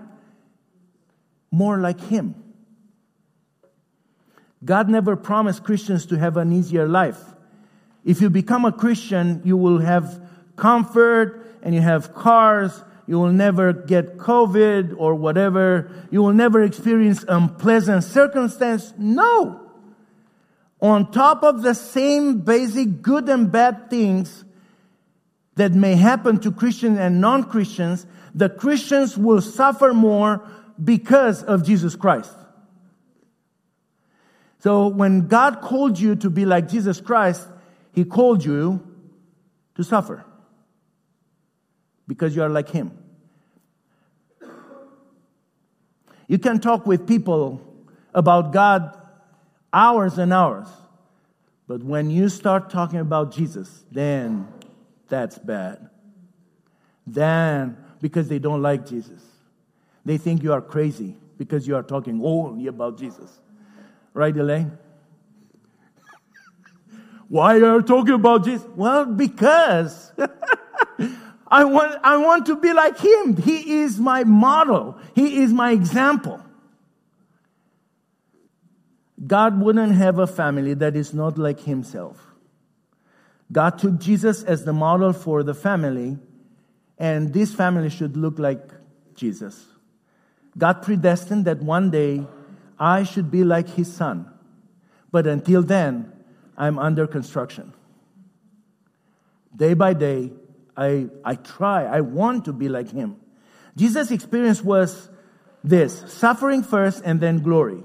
more 1.49 1.79
like 1.79 1.99
Him. 2.01 2.35
God 4.63 4.89
never 4.89 5.15
promised 5.15 5.63
Christians 5.63 6.05
to 6.07 6.19
have 6.19 6.37
an 6.37 6.53
easier 6.53 6.87
life. 6.87 7.19
If 8.03 8.21
you 8.21 8.29
become 8.29 8.63
a 8.63 8.71
Christian, 8.71 9.41
you 9.43 9.57
will 9.57 9.79
have 9.79 10.21
comfort 10.55 11.43
and 11.63 11.73
you 11.73 11.81
have 11.81 12.13
cars 12.13 12.83
you 13.07 13.19
will 13.19 13.31
never 13.31 13.71
get 13.71 14.17
COVID 14.17 14.95
or 14.97 15.15
whatever. 15.15 15.91
You 16.09 16.23
will 16.23 16.33
never 16.33 16.63
experience 16.63 17.23
unpleasant 17.27 18.03
circumstance. 18.03 18.93
No. 18.97 19.61
On 20.81 21.11
top 21.11 21.43
of 21.43 21.61
the 21.61 21.73
same 21.73 22.39
basic 22.41 23.01
good 23.01 23.29
and 23.29 23.51
bad 23.51 23.89
things 23.89 24.43
that 25.55 25.73
may 25.73 25.95
happen 25.95 26.39
to 26.39 26.51
Christians 26.51 26.97
and 26.99 27.21
non-Christians, 27.21 28.05
the 28.33 28.49
Christians 28.49 29.17
will 29.17 29.41
suffer 29.41 29.93
more 29.93 30.43
because 30.83 31.43
of 31.43 31.63
Jesus 31.63 31.95
Christ. 31.95 32.33
So 34.59 34.87
when 34.87 35.27
God 35.27 35.61
called 35.61 35.99
you 35.99 36.15
to 36.17 36.29
be 36.29 36.43
like 36.43 36.67
Jesus 36.67 36.99
Christ, 36.99 37.47
He 37.93 38.03
called 38.03 38.43
you 38.43 38.85
to 39.75 39.83
suffer 39.83 40.25
because 42.07 42.35
you 42.35 42.43
are 42.43 42.49
like 42.49 42.69
Him. 42.69 42.91
You 46.27 46.39
can 46.39 46.59
talk 46.59 46.85
with 46.85 47.07
people 47.07 47.61
about 48.13 48.51
God 48.51 48.95
hours 49.71 50.17
and 50.17 50.33
hours, 50.33 50.67
but 51.67 51.83
when 51.83 52.09
you 52.09 52.29
start 52.29 52.69
talking 52.69 52.99
about 52.99 53.33
Jesus, 53.33 53.85
then 53.91 54.47
that's 55.07 55.37
bad. 55.37 55.89
Then, 57.05 57.77
because 58.01 58.27
they 58.27 58.39
don't 58.39 58.61
like 58.61 58.87
Jesus, 58.87 59.21
they 60.03 60.17
think 60.17 60.43
you 60.43 60.53
are 60.53 60.61
crazy 60.61 61.15
because 61.37 61.67
you 61.67 61.75
are 61.75 61.83
talking 61.83 62.21
only 62.23 62.67
about 62.67 62.97
Jesus. 62.97 63.39
Right, 64.13 64.35
Elaine? 64.35 64.77
Why 67.27 67.55
are 67.55 67.75
you 67.75 67.81
talking 67.81 68.13
about 68.13 68.45
Jesus? 68.45 68.65
Well, 68.75 69.05
because 69.05 70.13
I 71.47 71.63
want, 71.63 71.99
I 72.03 72.17
want 72.17 72.47
to 72.47 72.55
be 72.55 72.73
like 72.73 72.97
him. 72.97 73.37
He 73.37 73.81
is 73.81 73.99
my 73.99 74.23
model. 74.23 74.97
He 75.13 75.43
is 75.43 75.53
my 75.53 75.71
example. 75.71 76.41
God 79.25 79.59
wouldn't 79.61 79.93
have 79.93 80.19
a 80.19 80.27
family 80.27 80.73
that 80.73 80.95
is 80.95 81.13
not 81.13 81.37
like 81.37 81.61
himself. 81.61 82.19
God 83.51 83.77
took 83.77 83.99
Jesus 83.99 84.43
as 84.43 84.65
the 84.65 84.73
model 84.73 85.13
for 85.13 85.43
the 85.43 85.53
family, 85.53 86.17
and 86.97 87.33
this 87.33 87.53
family 87.53 87.89
should 87.89 88.17
look 88.17 88.39
like 88.39 88.67
Jesus. 89.13 89.65
God 90.57 90.81
predestined 90.81 91.45
that 91.45 91.61
one 91.61 91.91
day 91.91 92.25
I 92.79 93.03
should 93.03 93.29
be 93.29 93.43
like 93.43 93.69
his 93.69 93.93
son. 93.93 94.31
But 95.11 95.27
until 95.27 95.61
then, 95.61 96.11
I'm 96.57 96.79
under 96.79 97.07
construction. 97.07 97.73
Day 99.55 99.73
by 99.73 99.93
day, 99.93 100.31
I, 100.77 101.07
I 101.23 101.35
try, 101.35 101.85
I 101.85 102.01
want 102.01 102.45
to 102.45 102.53
be 102.53 102.69
like 102.69 102.91
him. 102.91 103.17
Jesus' 103.75 104.11
experience 104.11 104.63
was 104.63 105.09
this 105.63 106.03
suffering 106.11 106.63
first 106.63 107.01
and 107.05 107.19
then 107.19 107.39
glory. 107.39 107.83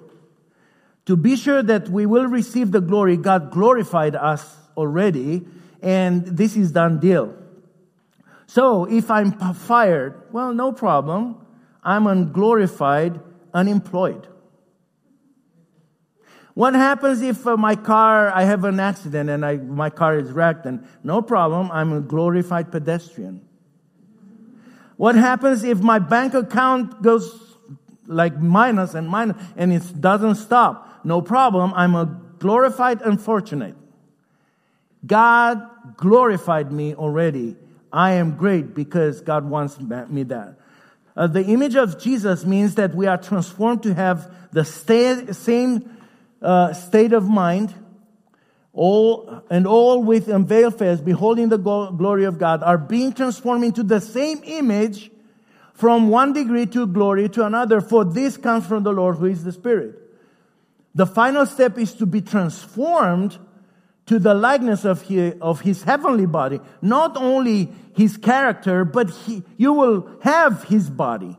To 1.07 1.17
be 1.17 1.37
sure 1.37 1.63
that 1.63 1.89
we 1.89 2.07
will 2.07 2.27
receive 2.27 2.71
the 2.71 2.81
glory, 2.81 3.17
God 3.17 3.51
glorified 3.51 4.15
us 4.15 4.57
already, 4.77 5.47
and 5.83 6.25
this 6.25 6.57
is 6.57 6.73
done 6.73 7.01
deal. 7.01 7.35
So 8.47 8.85
if 8.85 9.11
I'm 9.11 9.33
fired, 9.55 10.23
well, 10.33 10.53
no 10.53 10.73
problem. 10.73 11.37
I'm 11.83 12.07
unglorified, 12.07 13.21
unemployed. 13.55 14.27
What 16.55 16.75
happens 16.75 17.23
if 17.23 17.47
uh, 17.47 17.57
my 17.57 17.77
car, 17.77 18.33
I 18.35 18.45
have 18.45 18.65
an 18.65 18.81
accident 18.81 19.31
and 19.31 19.45
I, 19.45 19.57
my 19.57 19.91
car 19.91 20.19
is 20.19 20.31
wrecked 20.33 20.67
and 20.67 20.87
no 21.05 21.23
problem, 21.23 21.71
I'm 21.71 21.93
a 21.93 22.01
glorified 22.01 22.73
pedestrian. 22.73 23.47
What 24.97 25.15
happens 25.15 25.65
if 25.65 25.81
my 25.81 25.99
bank 25.99 26.35
account 26.35 27.03
goes 27.03 27.57
like 28.07 28.39
minus 28.39 28.95
and 28.95 29.09
minus 29.09 29.37
and 29.57 29.73
it 29.73 30.01
doesn't 30.01 30.35
stop? 30.35 31.05
No 31.05 31.23
problem, 31.23 31.73
I'm 31.75 31.95
a 31.95 32.21
glorified 32.39 33.01
unfortunate. 33.03 33.77
God 35.07 35.63
glorified 35.97 36.71
me 36.71 36.95
already. 36.95 37.57
I 37.93 38.13
am 38.13 38.37
great 38.37 38.75
because 38.75 39.21
God 39.21 39.49
wants 39.49 39.79
me 39.81 40.25
that. 40.25 40.59
Uh, 41.17 41.27
the 41.27 41.45
image 41.45 41.77
of 41.77 42.01
Jesus 42.01 42.45
means 42.45 42.75
that 42.77 42.95
we 42.95 43.07
are 43.07 43.17
transformed 43.17 43.83
to 43.85 43.95
have 43.95 44.33
the 44.53 44.65
same 44.65 45.97
uh, 46.43 46.73
state 46.73 47.13
of 47.13 47.29
mind, 47.29 47.75
all 48.73 49.43
and 49.51 49.67
all 49.67 50.03
with 50.03 50.29
unveiled 50.29 50.79
face, 50.79 51.01
beholding 51.01 51.49
the 51.49 51.59
glory 51.59 52.25
of 52.25 52.39
God, 52.39 52.63
are 52.63 52.79
being 52.79 53.13
transformed 53.13 53.65
into 53.65 53.83
the 53.83 54.01
same 54.01 54.41
image 54.45 55.11
from 55.75 56.09
one 56.09 56.33
degree 56.33 56.67
to 56.67 56.87
glory 56.87 57.29
to 57.31 57.45
another. 57.45 57.81
For 57.81 58.05
this 58.05 58.37
comes 58.37 58.67
from 58.67 58.83
the 58.83 58.93
Lord, 58.93 59.17
who 59.17 59.27
is 59.27 59.45
the 59.45 59.53
Spirit. 59.53 59.97
The 60.95 61.07
final 61.07 61.47
step 61.47 61.79
is 61.79 61.95
to 61.95 62.07
be 62.07 62.21
transformed 62.21 63.39
to 64.07 64.19
the 64.19 64.35
likeness 64.35 64.85
of 64.85 65.03
his, 65.03 65.35
of 65.41 65.61
his 65.61 65.85
heavenly 65.85 66.27
body. 66.27 66.61
Not 66.83 67.17
only 67.17 67.71
his 67.95 68.17
character, 68.17 68.85
but 68.85 69.11
he, 69.11 69.43
you 69.57 69.73
will 69.73 70.11
have 70.23 70.65
his 70.65 70.91
body. 70.91 71.37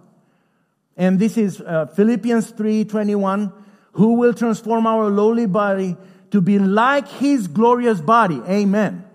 And 0.96 1.20
this 1.20 1.38
is 1.38 1.60
uh, 1.62 1.88
Philippians 1.88 2.54
3:21, 2.54 3.52
who 3.94 4.14
will 4.14 4.34
transform 4.34 4.88
our 4.88 5.10
lowly 5.10 5.46
body 5.46 5.98
to 6.32 6.42
be 6.42 6.60
like 6.60 7.08
his 7.08 7.48
glorious 7.48 8.00
body. 8.00 8.42
Amen. 8.48 9.06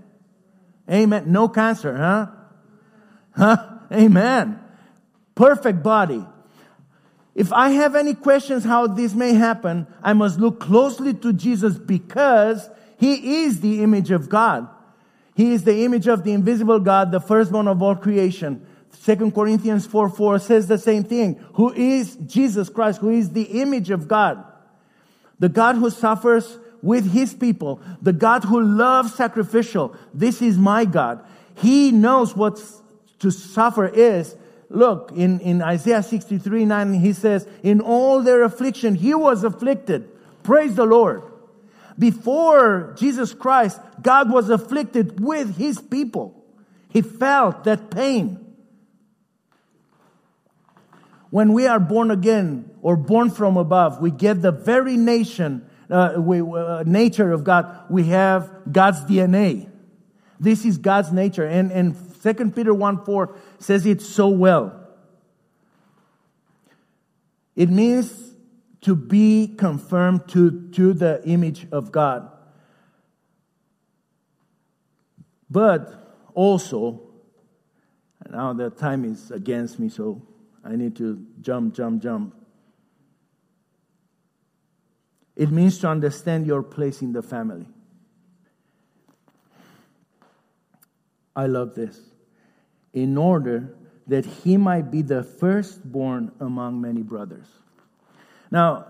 Amen. 0.91 1.33
No 1.33 1.49
cancer, 1.49 1.97
huh? 1.97 2.27
Huh? 3.33 3.79
Amen. 3.93 4.61
Perfect 5.35 5.83
body. 5.83 6.25
If 7.35 7.53
I 7.53 7.71
have 7.71 7.95
any 7.95 8.15
questions 8.15 8.65
how 8.65 8.87
this 8.87 9.15
may 9.15 9.35
happen, 9.35 9.87
I 10.03 10.15
must 10.15 10.39
look 10.39 10.61
closely 10.61 11.13
to 11.15 11.33
Jesus 11.33 11.77
because 11.77 12.69
he 12.99 13.43
is 13.45 13.61
the 13.61 13.83
image 13.83 14.11
of 14.11 14.29
God. 14.29 14.69
He 15.35 15.53
is 15.53 15.65
the 15.65 15.85
image 15.85 16.07
of 16.07 16.25
the 16.25 16.33
invisible 16.33 16.81
God, 16.81 17.13
the 17.13 17.21
firstborn 17.21 17.69
of 17.69 17.83
all 17.83 17.95
creation. 17.95 18.67
Second 18.91 19.35
Corinthians 19.35 19.87
4 19.87 20.09
4 20.09 20.39
says 20.39 20.67
the 20.67 20.79
same 20.79 21.05
thing. 21.05 21.35
Who 21.55 21.73
is 21.75 22.17
Jesus 22.27 22.71
Christ, 22.71 23.01
who 23.01 23.11
is 23.11 23.31
the 23.31 23.61
image 23.61 23.91
of 23.91 24.09
God. 24.09 24.43
The 25.39 25.49
God 25.49 25.77
who 25.77 25.91
suffers 25.91 26.59
with 26.83 27.13
his 27.13 27.35
people, 27.35 27.81
the 28.01 28.13
God 28.13 28.45
who 28.45 28.61
loves 28.61 29.15
sacrificial. 29.15 29.95
This 30.15 30.41
is 30.41 30.57
my 30.57 30.85
God. 30.85 31.25
He 31.57 31.91
knows 31.91 32.37
what 32.37 32.63
to 33.21 33.31
suffer 33.31 33.87
is. 33.87 34.37
Look, 34.69 35.13
in, 35.15 35.41
in 35.41 35.63
Isaiah 35.63 36.03
63 36.03 36.65
9, 36.65 36.95
he 36.95 37.13
says, 37.13 37.47
In 37.63 37.81
all 37.81 38.23
their 38.23 38.43
affliction, 38.43 38.95
he 38.95 39.15
was 39.15 39.45
afflicted. 39.45 40.09
Praise 40.43 40.75
the 40.75 40.85
Lord. 40.85 41.23
Before 41.99 42.95
Jesus 42.99 43.33
Christ, 43.33 43.81
God 44.03 44.31
was 44.31 44.51
afflicted 44.51 45.21
with 45.21 45.57
his 45.57 45.81
people. 45.81 46.45
He 46.91 47.03
felt 47.03 47.65
that 47.65 47.91
pain. 47.91 48.46
When 51.31 51.53
we 51.53 51.67
are 51.67 51.81
born 51.81 52.11
again 52.11 52.71
or 52.83 52.97
born 52.97 53.31
from 53.31 53.57
above, 53.57 54.01
we 54.01 54.11
get 54.11 54.43
the 54.43 54.53
very 54.53 54.97
nation, 54.97 55.69
uh, 55.91 56.15
we, 56.19 56.41
uh, 56.41 56.85
nature 56.87 57.33
of 57.33 57.45
God. 57.45 57.85
We 57.91 58.05
have 58.05 58.51
God's 58.71 59.01
DNA. 59.03 59.69
This 60.39 60.65
is 60.65 60.79
God's 60.79 61.13
nature. 61.13 61.45
And, 61.45 61.73
and 61.73 61.97
2 62.23 62.51
Peter 62.51 62.73
1 62.73 63.05
4 63.05 63.37
says 63.59 63.87
it 63.87 64.01
so 64.03 64.29
well. 64.29 64.87
It 67.57 67.71
means 67.71 68.35
to 68.83 68.95
be 68.95 69.55
confirmed 69.57 70.29
to, 70.29 70.69
to 70.73 70.93
the 70.93 71.23
image 71.25 71.67
of 71.73 71.91
God. 71.91 72.31
But 75.51 76.29
also, 76.35 77.03
now 78.31 78.53
the 78.53 78.71
time 78.71 79.05
is 79.05 79.31
against 79.31 79.79
me, 79.79 79.89
so 79.89 80.23
I 80.67 80.75
need 80.75 80.97
to 80.97 81.25
jump, 81.41 81.75
jump, 81.75 82.03
jump. 82.03 82.35
It 85.37 85.51
means 85.51 85.79
to 85.79 85.89
understand 85.89 86.47
your 86.47 86.63
place 86.63 87.03
in 87.03 87.13
the 87.13 87.23
family. 87.23 87.67
I 91.37 91.47
love 91.47 91.75
this. 91.75 92.01
In 92.95 93.17
order 93.17 93.77
that 94.07 94.25
he 94.25 94.57
might 94.57 94.91
be 94.91 95.03
the 95.03 95.23
firstborn 95.23 96.33
among 96.41 96.81
many 96.81 97.03
brothers. 97.03 97.47
Now, 98.51 98.87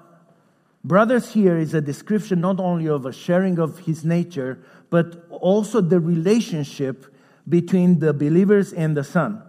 brothers 0.84 1.32
here 1.32 1.56
is 1.58 1.74
a 1.74 1.80
description 1.80 2.40
not 2.40 2.60
only 2.60 2.88
of 2.88 3.04
a 3.04 3.12
sharing 3.12 3.58
of 3.58 3.80
his 3.80 4.04
nature, 4.04 4.62
but 4.88 5.26
also 5.30 5.80
the 5.80 5.98
relationship 5.98 7.12
between 7.48 7.98
the 7.98 8.12
believers 8.12 8.72
and 8.72 8.96
the 8.96 9.04
Son. 9.04 9.42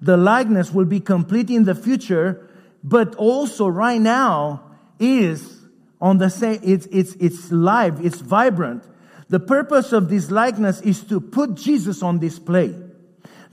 The 0.00 0.16
likeness 0.16 0.72
will 0.72 0.84
be 0.84 1.00
complete 1.00 1.50
in 1.50 1.64
the 1.64 1.74
future, 1.74 2.48
but 2.84 3.14
also 3.16 3.66
right 3.66 4.00
now 4.00 4.62
is 4.98 5.56
on 6.00 6.18
the 6.18 6.30
same, 6.30 6.60
it's, 6.62 6.86
it's, 6.86 7.14
it's 7.14 7.50
live, 7.50 8.04
it's 8.04 8.20
vibrant. 8.20 8.84
The 9.28 9.40
purpose 9.40 9.92
of 9.92 10.08
this 10.08 10.30
likeness 10.30 10.80
is 10.82 11.02
to 11.04 11.20
put 11.20 11.54
Jesus 11.54 12.02
on 12.02 12.18
display. 12.18 12.74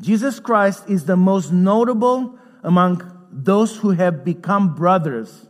Jesus 0.01 0.39
Christ 0.39 0.89
is 0.89 1.05
the 1.05 1.15
most 1.15 1.51
notable 1.51 2.37
among 2.61 3.09
those 3.31 3.77
who 3.77 3.91
have 3.91 4.23
become 4.23 4.75
brothers 4.75 5.47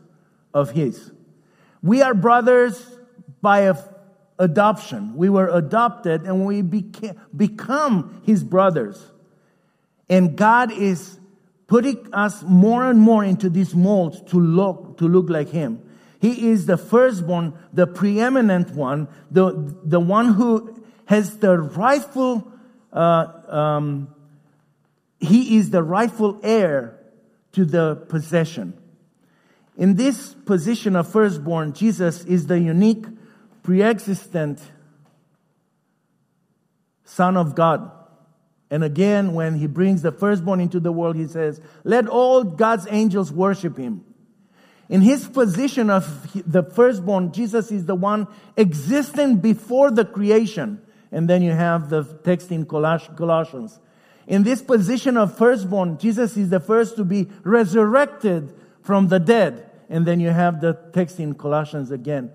of 0.53 0.71
His. 0.71 1.12
We 1.82 2.01
are 2.01 2.13
brothers 2.13 2.86
by 3.41 3.73
adoption. 4.39 5.15
We 5.15 5.29
were 5.29 5.49
adopted 5.49 6.21
and 6.23 6.45
we 6.45 6.62
beca- 6.62 7.17
become 7.36 8.21
His 8.25 8.43
brothers. 8.43 9.03
And 10.13 10.36
God 10.36 10.71
is 10.71 11.19
putting 11.65 12.13
us 12.13 12.43
more 12.43 12.88
and 12.88 12.99
more 12.99 13.23
into 13.23 13.49
this 13.49 13.73
mold 13.73 14.28
to 14.28 14.39
look, 14.39 14.99
to 14.99 15.08
look 15.08 15.28
like 15.28 15.49
Him. 15.49 15.82
He 16.21 16.52
is 16.52 16.67
the 16.67 16.78
firstborn, 16.78 17.58
the 17.73 17.88
preeminent 17.88 18.76
one, 18.76 19.08
the, 19.32 19.76
the 19.84 19.99
one 19.99 20.34
who 20.34 20.84
has 21.06 21.38
the 21.39 21.58
rightful, 21.58 22.47
uh, 22.91 23.26
um, 23.47 24.13
he 25.19 25.58
is 25.58 25.71
the 25.71 25.82
rightful 25.82 26.39
heir 26.43 26.99
to 27.54 27.65
the 27.65 27.95
possession. 27.95 28.80
In 29.80 29.95
this 29.95 30.36
position 30.45 30.95
of 30.95 31.12
firstborn, 31.12 31.73
Jesus 31.73 32.23
is 32.26 32.45
the 32.45 32.60
unique, 32.60 33.08
pre-existent 33.63 34.62
Son 37.04 37.36
of 37.36 37.56
God. 37.56 38.03
And 38.74 38.84
again, 38.84 39.36
when 39.36 39.54
he 39.54 39.68
brings 39.68 40.02
the 40.02 40.12
firstborn 40.12 40.60
into 40.60 40.80
the 40.80 40.92
world, 40.92 41.16
he 41.16 41.28
says, 41.28 41.62
let 41.84 42.08
all 42.08 42.44
God's 42.44 42.88
angels 42.90 43.32
worship 43.32 43.78
him. 43.78 44.04
In 44.90 45.02
his 45.02 45.28
position 45.28 45.92
of 45.92 46.34
the 46.52 46.64
firstborn, 46.64 47.32
Jesus 47.32 47.72
is 47.72 47.86
the 47.86 47.94
one 47.94 48.26
existing 48.58 49.38
before 49.38 49.92
the 49.92 50.04
creation. 50.04 50.82
And 51.12 51.30
then 51.30 51.44
you 51.44 51.52
have 51.52 51.92
the 51.92 52.04
text 52.24 52.52
in 52.52 52.66
Colossians. 52.66 53.80
In 54.26 54.42
this 54.42 54.64
position 54.64 55.18
of 55.18 55.38
firstborn, 55.38 56.00
Jesus 56.00 56.36
is 56.36 56.50
the 56.50 56.60
first 56.60 56.96
to 56.96 57.04
be 57.04 57.30
resurrected 57.44 58.56
from 58.82 59.10
the 59.10 59.20
dead. 59.20 59.70
And 59.88 60.04
then 60.04 60.20
you 60.20 60.32
have 60.32 60.62
the 60.62 60.74
text 60.94 61.20
in 61.20 61.36
Colossians 61.36 61.92
again. 61.92 62.32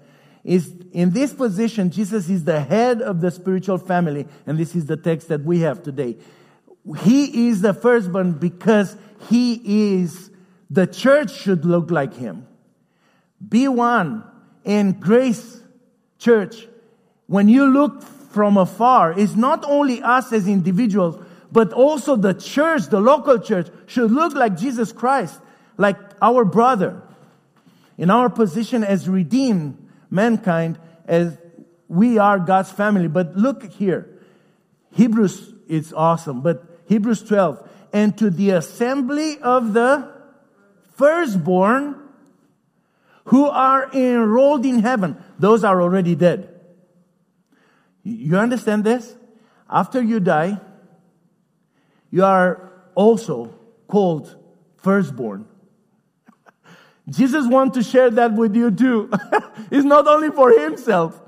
Is 0.49 0.73
in 0.93 1.11
this 1.11 1.35
position, 1.35 1.91
Jesus 1.91 2.31
is 2.31 2.45
the 2.45 2.59
head 2.59 3.03
of 3.03 3.21
the 3.21 3.31
spiritual 3.31 3.77
family. 3.77 4.27
And 4.47 4.57
this 4.57 4.75
is 4.75 4.87
the 4.87 4.97
text 4.97 5.29
that 5.29 5.45
we 5.45 5.61
have 5.61 5.83
today. 5.83 6.17
He 7.01 7.49
is 7.49 7.61
the 7.61 7.75
firstborn 7.75 8.33
because 8.33 8.97
he 9.29 9.99
is, 9.99 10.31
the 10.71 10.87
church 10.87 11.39
should 11.39 11.67
look 11.67 11.91
like 11.91 12.15
him. 12.15 12.47
Be 13.47 13.69
one 13.69 14.25
in 14.65 14.93
Grace 14.93 15.61
Church. 16.19 16.67
When 17.27 17.51
you 17.51 17.67
look 17.67 18.03
from 18.03 18.57
afar, 18.57 19.13
it's 19.21 19.37
not 19.37 19.67
only 19.67 20.03
us 20.03 20.33
as 20.33 20.49
individuals, 20.49 21.23
but 21.53 21.75
also 21.75 22.17
the 22.17 22.33
church, 22.33 22.87
the 22.87 23.01
local 23.01 23.39
church, 23.39 23.69
should 23.85 24.11
look 24.11 24.33
like 24.33 24.57
Jesus 24.57 24.93
Christ, 24.93 25.39
like 25.77 25.99
our 26.23 26.47
brother. 26.47 27.03
In 27.99 28.09
our 28.11 28.31
position 28.31 28.83
as 28.83 29.11
redeemed 29.11 29.85
mankind, 30.11 30.79
as 31.07 31.39
we 31.89 32.19
are 32.19 32.39
God's 32.39 32.71
family. 32.71 33.09
But 33.09 33.37
look 33.37 33.65
here. 33.65 34.09
Hebrews 34.93 35.55
is 35.69 35.93
awesome, 35.93 36.41
but 36.41 36.65
Hebrews 36.87 37.23
12. 37.23 37.69
And 37.93 38.17
to 38.19 38.31
the 38.31 38.51
assembly 38.51 39.39
of 39.39 39.73
the 39.73 40.13
firstborn 40.97 41.97
who 43.25 43.47
are 43.47 43.91
enrolled 43.93 44.65
in 44.65 44.81
heaven, 44.81 45.23
those 45.39 45.65
are 45.65 45.81
already 45.81 46.15
dead. 46.15 46.55
You 48.03 48.39
understand 48.39 48.85
this? 48.85 49.15
After 49.69 50.03
you 50.03 50.19
die, 50.21 50.61
you 52.11 52.25
are 52.25 52.73
also 52.95 53.55
called 53.87 54.35
firstborn. 54.77 55.47
Jesus 57.09 57.47
wants 57.47 57.77
to 57.77 57.83
share 57.83 58.11
that 58.11 58.35
with 58.35 58.55
you 58.55 58.71
too. 58.71 59.11
it's 59.71 59.85
not 59.85 60.07
only 60.07 60.31
for 60.31 60.51
himself. 60.51 61.21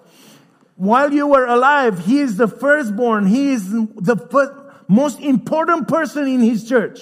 While 0.76 1.12
you 1.12 1.26
were 1.26 1.46
alive, 1.46 2.04
he 2.04 2.20
is 2.20 2.36
the 2.36 2.48
firstborn. 2.48 3.26
He 3.26 3.52
is 3.52 3.70
the 3.70 4.70
most 4.88 5.20
important 5.20 5.88
person 5.88 6.26
in 6.26 6.40
his 6.40 6.68
church. 6.68 7.00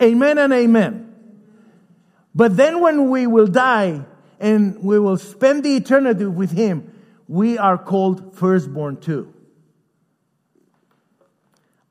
Amen 0.00 0.38
and 0.38 0.52
amen. 0.52 1.14
But 2.34 2.56
then 2.56 2.80
when 2.80 3.10
we 3.10 3.26
will 3.26 3.46
die 3.46 4.04
and 4.40 4.82
we 4.82 4.98
will 4.98 5.16
spend 5.16 5.64
the 5.64 5.76
eternity 5.76 6.26
with 6.26 6.50
him, 6.50 6.92
we 7.28 7.58
are 7.58 7.78
called 7.78 8.36
firstborn 8.36 8.96
too. 8.98 9.32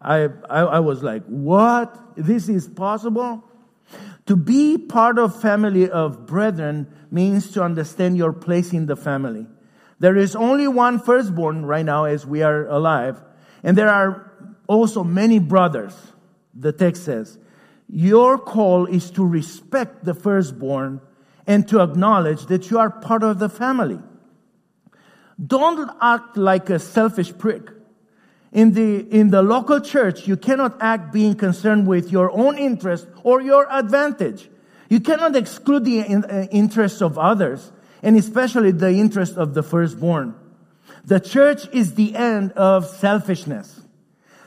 I, 0.01 0.29
I, 0.49 0.59
I 0.61 0.79
was 0.79 1.01
like, 1.01 1.23
what? 1.25 1.97
This 2.17 2.49
is 2.49 2.67
possible? 2.67 3.43
To 4.27 4.35
be 4.35 4.77
part 4.77 5.19
of 5.19 5.41
family 5.41 5.89
of 5.89 6.25
brethren 6.25 6.87
means 7.11 7.51
to 7.51 7.63
understand 7.63 8.17
your 8.17 8.31
place 8.31 8.71
in 8.71 8.85
the 8.85 8.95
family. 8.95 9.47
There 9.99 10.15
is 10.15 10.35
only 10.35 10.67
one 10.67 10.99
firstborn 10.99 11.65
right 11.65 11.85
now 11.85 12.05
as 12.05 12.25
we 12.25 12.41
are 12.41 12.65
alive, 12.67 13.21
and 13.63 13.77
there 13.77 13.89
are 13.89 14.31
also 14.67 15.03
many 15.03 15.39
brothers, 15.39 15.93
the 16.53 16.71
text 16.71 17.03
says. 17.03 17.37
Your 17.89 18.37
call 18.37 18.85
is 18.85 19.11
to 19.11 19.25
respect 19.25 20.05
the 20.05 20.13
firstborn 20.13 21.01
and 21.45 21.67
to 21.67 21.81
acknowledge 21.81 22.45
that 22.47 22.71
you 22.71 22.79
are 22.79 22.89
part 22.89 23.23
of 23.23 23.39
the 23.39 23.49
family. 23.49 23.99
Don't 25.45 25.89
act 26.01 26.37
like 26.37 26.69
a 26.69 26.79
selfish 26.79 27.37
prick. 27.37 27.69
In 28.53 28.73
the, 28.73 28.99
in 28.99 29.31
the 29.31 29.41
local 29.41 29.81
church, 29.81 30.27
you 30.27 30.37
cannot 30.37 30.77
act 30.79 31.11
being 31.11 31.33
concerned 31.33 31.87
with 31.87 32.11
your 32.11 32.31
own 32.31 32.57
interest 32.57 33.07
or 33.23 33.41
your 33.41 33.67
advantage. 33.69 34.47
You 34.89 34.99
cannot 34.99 35.35
exclude 35.35 35.85
the 35.85 36.01
uh, 36.03 36.45
interests 36.51 37.01
of 37.01 37.17
others, 37.17 37.71
and 38.03 38.15
especially 38.15 38.71
the 38.71 38.91
interest 38.91 39.37
of 39.37 39.55
the 39.55 39.63
firstborn. 39.63 40.35
The 41.03 41.19
church 41.19 41.67
is 41.73 41.95
the 41.95 42.15
end 42.15 42.51
of 42.51 42.85
selfishness. 42.85 43.81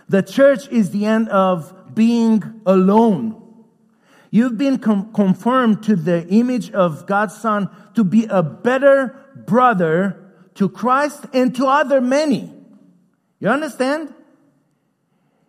The 0.08 0.22
church 0.22 0.68
is 0.68 0.92
the 0.92 1.04
end 1.04 1.28
of 1.30 1.92
being 1.92 2.60
alone. 2.64 3.42
You've 4.30 4.56
been 4.56 4.78
com- 4.78 5.12
confirmed 5.12 5.82
to 5.84 5.96
the 5.96 6.24
image 6.28 6.70
of 6.70 7.06
God's 7.06 7.36
Son 7.36 7.70
to 7.94 8.04
be 8.04 8.26
a 8.26 8.42
better 8.42 9.16
brother 9.34 10.22
to 10.54 10.68
Christ 10.68 11.26
and 11.32 11.52
to 11.56 11.66
other 11.66 12.00
many. 12.00 12.52
You 13.40 13.48
understand? 13.48 14.14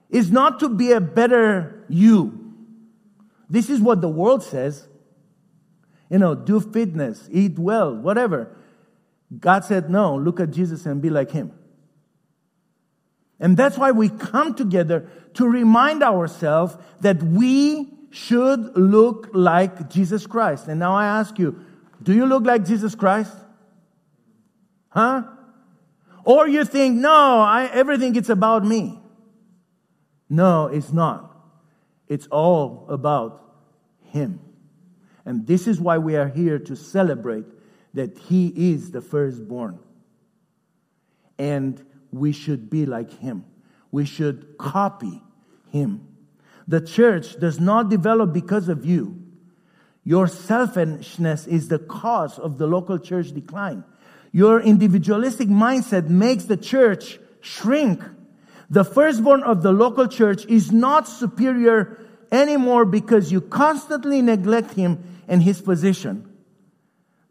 Is 0.10 0.32
not 0.32 0.60
to 0.60 0.70
be 0.70 0.92
a 0.92 1.02
better 1.02 1.86
you. 1.90 2.54
This 3.50 3.70
is 3.70 3.80
what 3.80 4.02
the 4.02 4.10
world 4.10 4.44
says. 4.44 4.88
You 6.10 6.20
know, 6.20 6.36
do 6.36 6.60
fitness, 6.60 7.28
eat 7.32 7.60
well, 7.60 7.96
whatever. 7.96 8.56
God 9.40 9.66
said, 9.66 9.90
no, 9.90 10.16
look 10.16 10.40
at 10.40 10.52
Jesus 10.52 10.86
and 10.86 11.02
be 11.02 11.10
like 11.10 11.32
him. 11.32 11.52
And 13.40 13.58
that's 13.58 13.78
why 13.78 13.92
we 13.92 14.10
come 14.10 14.56
together 14.56 15.10
to 15.36 15.48
remind 15.48 16.02
ourselves 16.02 16.78
that 17.02 17.22
we 17.22 17.94
should 18.10 18.76
look 18.78 19.30
like 19.34 19.90
Jesus 19.90 20.26
Christ. 20.26 20.68
And 20.68 20.80
now 20.80 20.96
I 20.96 21.06
ask 21.06 21.38
you, 21.38 21.60
do 22.02 22.14
you 22.14 22.26
look 22.26 22.46
like 22.46 22.66
Jesus 22.66 22.96
Christ? 22.96 23.34
Huh? 24.90 25.24
Or 26.28 26.46
you 26.46 26.66
think, 26.66 26.98
no, 26.98 27.40
I, 27.40 27.70
everything 27.72 28.14
is 28.18 28.30
about 28.30 28.66
me. 28.66 29.00
No, 30.30 30.68
it's 30.68 30.92
not. 30.92 31.34
It's 32.10 32.28
all 32.28 32.86
about 32.90 33.50
Him. 34.12 34.42
And 35.24 35.48
this 35.48 35.68
is 35.68 35.80
why 35.80 36.00
we 36.00 36.18
are 36.18 36.28
here 36.28 36.60
to 36.60 36.76
celebrate 36.76 37.46
that 37.94 38.18
He 38.18 38.48
is 38.74 38.92
the 38.92 39.00
firstborn. 39.00 39.80
And 41.40 41.82
we 42.12 42.34
should 42.34 42.70
be 42.70 42.86
like 42.86 43.20
Him. 43.20 43.46
We 43.90 44.04
should 44.04 44.58
copy 44.58 45.22
Him. 45.72 46.10
The 46.68 46.82
church 46.82 47.40
does 47.40 47.58
not 47.58 47.88
develop 47.88 48.34
because 48.34 48.68
of 48.68 48.86
you. 48.86 49.24
Your 50.04 50.28
selfishness 50.28 51.48
is 51.48 51.70
the 51.70 51.80
cause 51.80 52.38
of 52.38 52.58
the 52.58 52.68
local 52.68 53.00
church 53.00 53.32
decline. 53.32 53.86
Your 54.38 54.62
individualistic 54.62 55.48
mindset 55.48 56.10
makes 56.10 56.44
the 56.44 56.58
church 56.58 57.18
shrink. 57.42 58.04
The 58.70 58.84
firstborn 58.84 59.42
of 59.42 59.64
the 59.64 59.72
local 59.72 60.08
church 60.08 60.46
is 60.46 60.72
not 60.72 61.08
superior 61.08 62.06
anymore 62.32 62.86
because 62.86 63.32
you 63.32 63.42
constantly 63.42 64.22
neglect 64.22 64.74
him 64.74 65.24
and 65.28 65.42
his 65.42 65.60
position. 65.60 66.30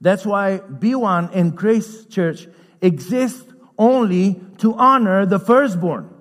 That's 0.01 0.27
why 0.27 0.59
B1 0.59 1.31
and 1.33 1.57
Grace 1.57 2.07
Church 2.07 2.49
exist 2.83 3.47
only 3.79 4.41
to 4.59 4.75
honor 4.75 5.27
the 5.27 5.39
firstborn. 5.39 6.13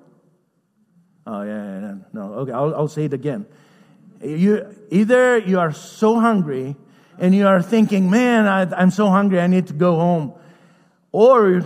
Oh, 1.25 1.41
yeah, 1.41 1.63
yeah, 1.63 1.79
yeah. 1.79 1.95
no. 2.13 2.33
Okay, 2.45 2.51
I'll, 2.51 2.75
I'll 2.75 2.87
say 2.87 3.05
it 3.05 3.13
again. 3.13 3.47
You, 4.21 4.69
either 4.91 5.39
you 5.39 5.57
are 5.57 5.73
so 5.73 6.19
hungry 6.19 6.75
and 7.17 7.33
you 7.33 7.47
are 7.47 7.63
thinking, 7.63 8.11
man, 8.11 8.45
I, 8.45 8.71
I'm 8.79 8.91
so 8.91 9.09
hungry, 9.09 9.39
I 9.39 9.47
need 9.47 9.65
to 9.65 9.73
go 9.73 9.95
home 9.95 10.35
or 11.15 11.63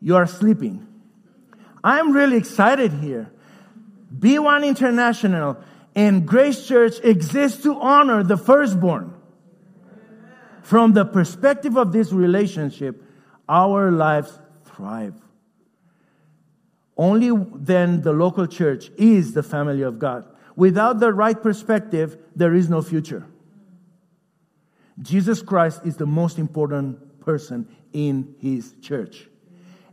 you 0.00 0.16
are 0.16 0.26
sleeping. 0.26 0.88
I'm 1.84 2.12
really 2.12 2.38
excited 2.38 2.92
here. 2.92 3.30
B1 4.18 4.66
International 4.66 5.58
and 5.94 6.26
Grace 6.26 6.66
Church 6.66 6.94
exists 7.02 7.62
to 7.64 7.78
honor 7.78 8.22
the 8.22 8.38
firstborn. 8.38 9.12
From 10.62 10.94
the 10.94 11.04
perspective 11.04 11.76
of 11.76 11.92
this 11.92 12.10
relationship, 12.10 13.04
our 13.46 13.90
lives 13.90 14.38
thrive. 14.64 15.14
Only 16.96 17.32
then 17.56 18.00
the 18.00 18.14
local 18.14 18.46
church 18.46 18.90
is 18.96 19.34
the 19.34 19.42
family 19.42 19.82
of 19.82 19.98
God. 19.98 20.24
Without 20.56 21.00
the 21.00 21.12
right 21.12 21.40
perspective, 21.40 22.16
there 22.34 22.54
is 22.54 22.70
no 22.70 22.80
future. 22.80 23.26
Jesus 25.02 25.42
Christ 25.42 25.82
is 25.84 25.98
the 25.98 26.06
most 26.06 26.38
important 26.38 27.03
person 27.24 27.66
in 27.92 28.34
his 28.40 28.74
church. 28.82 29.26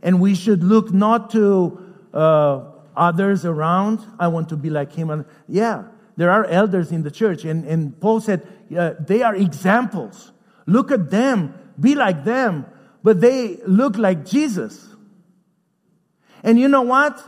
And 0.02 0.20
we 0.20 0.34
should 0.34 0.62
look 0.62 0.92
not 0.92 1.30
to 1.30 1.94
uh, 2.12 2.64
others 2.96 3.44
around. 3.44 4.00
I 4.18 4.28
want 4.28 4.48
to 4.50 4.56
be 4.56 4.70
like 4.70 4.92
him. 4.92 5.10
And 5.10 5.24
yeah, 5.48 5.84
there 6.16 6.30
are 6.30 6.44
elders 6.44 6.92
in 6.92 7.02
the 7.02 7.10
church. 7.10 7.44
And, 7.44 7.64
and 7.64 7.98
Paul 8.00 8.20
said, 8.20 8.46
uh, 8.76 8.94
they 9.00 9.22
are 9.22 9.34
examples. 9.34 10.32
Look 10.66 10.90
at 10.90 11.10
them. 11.10 11.54
Be 11.78 11.94
like 11.94 12.24
them. 12.24 12.66
But 13.02 13.20
they 13.20 13.56
look 13.66 13.96
like 13.96 14.26
Jesus. 14.26 14.88
And 16.42 16.58
you 16.58 16.68
know 16.68 16.82
what? 16.82 17.22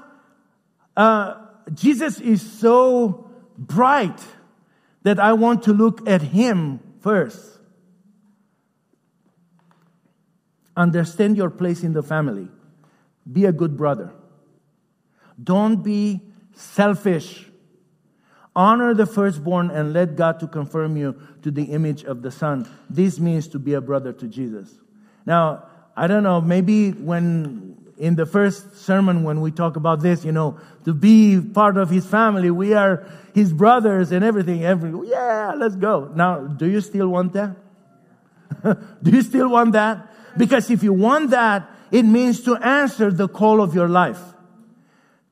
Uh, 0.96 1.40
Jesus 1.72 2.20
is 2.20 2.42
so 2.42 3.30
bright 3.57 4.20
that 5.02 5.18
I 5.20 5.32
want 5.34 5.64
to 5.64 5.72
look 5.72 6.09
at 6.09 6.22
him 6.22 6.80
first. 7.00 7.53
Understand 10.77 11.37
your 11.37 11.51
place 11.51 11.83
in 11.83 11.93
the 11.93 12.03
family. 12.03 12.49
Be 13.31 13.45
a 13.45 13.53
good 13.53 13.77
brother. 13.77 14.12
Don't 15.43 15.83
be 15.83 16.20
selfish. 16.55 17.47
Honor 18.57 18.95
the 18.95 19.07
firstborn 19.07 19.70
and 19.70 19.93
let 19.93 20.16
God 20.16 20.39
to 20.41 20.47
confirm 20.47 20.97
you 20.97 21.20
to 21.43 21.51
the 21.51 21.64
image 21.64 22.05
of 22.05 22.22
the 22.22 22.31
Son. 22.31 22.68
This 22.89 23.18
means 23.18 23.49
to 23.49 23.59
be 23.59 23.75
a 23.75 23.81
brother 23.81 24.12
to 24.12 24.29
Jesus. 24.29 24.72
Now, 25.27 25.64
I 25.97 26.07
don't 26.07 26.22
know, 26.22 26.41
maybe 26.41 26.91
when 26.91 27.77
in 27.97 28.16
the 28.16 28.27
first 28.27 28.77
sermon 28.77 29.22
when 29.22 29.41
we 29.41 29.51
talk 29.51 29.77
about 29.77 30.01
this, 30.01 30.25
you 30.25 30.33
know, 30.33 30.59
to 30.85 30.93
be 30.93 31.41
part 31.41 31.77
of 31.77 31.91
his 31.91 32.07
family, 32.07 32.51
we 32.51 32.75
are 32.75 33.07
his 33.35 33.53
brothers 33.53 34.12
and 34.12 34.25
everything. 34.25 34.64
Every 34.64 35.09
yeah, 35.09 35.55
let's 35.57 35.77
go. 35.77 36.11
Now, 36.14 36.41
do 36.41 36.66
you 36.66 36.81
still 36.81 37.09
want 37.09 37.33
that? 37.33 37.57
do 39.03 39.11
you 39.11 39.22
still 39.22 39.49
want 39.49 39.72
that? 39.72 40.14
Because 40.37 40.70
if 40.70 40.82
you 40.82 40.93
want 40.93 41.30
that, 41.30 41.70
it 41.91 42.03
means 42.05 42.41
to 42.43 42.57
answer 42.57 43.11
the 43.11 43.28
call 43.28 43.61
of 43.61 43.74
your 43.74 43.89
life. 43.89 44.20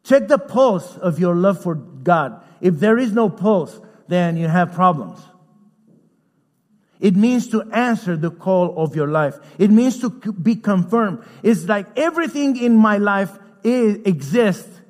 Check 0.05 0.29
the 0.29 0.39
pulse 0.39 0.97
of 0.97 1.19
your 1.19 1.35
love 1.35 1.63
for 1.63 1.75
God. 1.75 2.43
If 2.61 2.81
there 2.81 2.99
is 2.99 3.13
no 3.13 3.29
pulse, 3.29 3.81
then 4.09 4.37
you 4.37 4.49
have 4.49 4.73
problems. 4.73 5.21
It 7.01 7.17
means 7.17 7.49
to 7.49 7.63
answer 7.73 8.17
the 8.17 8.31
call 8.31 8.79
of 8.79 8.95
your 8.95 9.09
life. 9.09 9.35
It 9.59 9.73
means 9.73 10.01
to 10.01 10.11
be 10.11 10.55
confirmed. 10.55 11.25
It's 11.43 11.65
like 11.65 11.87
everything 11.99 12.57
in 12.57 12.77
my 12.77 12.99
life 12.99 13.37
is, 13.65 13.99
exists, 14.05 14.81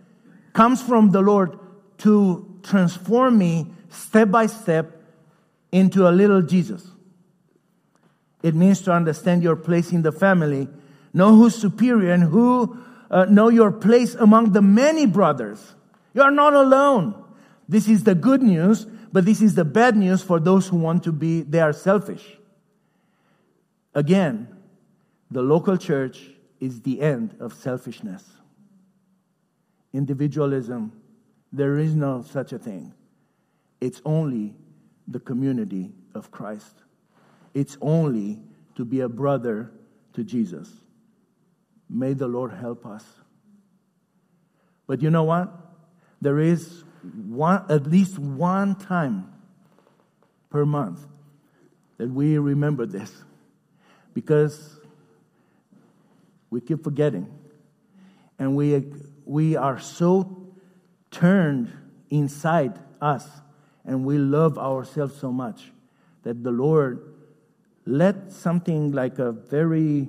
comes 0.52 0.82
from 0.82 1.10
the 1.10 1.22
Lord 1.22 1.58
to 1.98 2.60
transform 2.62 3.38
me 3.38 3.72
step 3.88 4.30
by 4.30 4.46
step 4.46 4.92
into 5.70 6.06
a 6.06 6.10
little 6.10 6.42
Jesus. 6.42 6.91
It 8.42 8.54
means 8.54 8.80
to 8.82 8.92
understand 8.92 9.42
your 9.42 9.56
place 9.56 9.92
in 9.92 10.02
the 10.02 10.12
family, 10.12 10.68
know 11.12 11.36
who's 11.36 11.54
superior, 11.54 12.12
and 12.12 12.24
who 12.24 12.78
uh, 13.10 13.26
know 13.26 13.48
your 13.48 13.70
place 13.70 14.14
among 14.14 14.52
the 14.52 14.62
many 14.62 15.06
brothers. 15.06 15.74
You 16.14 16.22
are 16.22 16.30
not 16.30 16.54
alone. 16.54 17.22
This 17.68 17.88
is 17.88 18.04
the 18.04 18.14
good 18.14 18.42
news, 18.42 18.86
but 19.12 19.24
this 19.24 19.40
is 19.40 19.54
the 19.54 19.64
bad 19.64 19.96
news 19.96 20.22
for 20.22 20.40
those 20.40 20.68
who 20.68 20.76
want 20.76 21.04
to 21.04 21.12
be, 21.12 21.42
they 21.42 21.60
are 21.60 21.72
selfish. 21.72 22.38
Again, 23.94 24.48
the 25.30 25.42
local 25.42 25.76
church 25.76 26.30
is 26.60 26.82
the 26.82 27.00
end 27.00 27.36
of 27.40 27.54
selfishness. 27.54 28.24
Individualism, 29.92 30.92
there 31.52 31.78
is 31.78 31.94
no 31.94 32.22
such 32.22 32.52
a 32.52 32.58
thing. 32.58 32.94
It's 33.80 34.00
only 34.04 34.54
the 35.06 35.20
community 35.20 35.92
of 36.14 36.30
Christ. 36.30 36.74
It's 37.54 37.76
only 37.80 38.40
to 38.76 38.84
be 38.84 39.00
a 39.00 39.08
brother 39.08 39.70
to 40.14 40.24
Jesus. 40.24 40.70
May 41.88 42.14
the 42.14 42.26
Lord 42.26 42.52
help 42.52 42.86
us. 42.86 43.04
But 44.86 45.02
you 45.02 45.10
know 45.10 45.24
what? 45.24 45.52
There 46.20 46.38
is 46.38 46.84
one, 47.26 47.64
at 47.68 47.86
least 47.86 48.18
one 48.18 48.76
time 48.76 49.32
per 50.50 50.64
month 50.64 51.06
that 51.98 52.08
we 52.08 52.38
remember 52.38 52.86
this. 52.86 53.12
Because 54.14 54.80
We 56.52 56.60
keep 56.60 56.84
forgetting. 56.84 57.32
And 58.38 58.54
we, 58.54 58.92
we 59.24 59.56
are 59.56 59.80
so 59.80 60.52
turned 61.10 61.72
inside 62.10 62.78
us 63.00 63.26
and 63.86 64.04
we 64.04 64.18
love 64.18 64.58
ourselves 64.58 65.16
so 65.16 65.32
much 65.32 65.72
that 66.24 66.44
the 66.44 66.50
Lord 66.50 67.11
let 67.84 68.30
something 68.30 68.92
like 68.92 69.18
a 69.18 69.32
very 69.32 70.08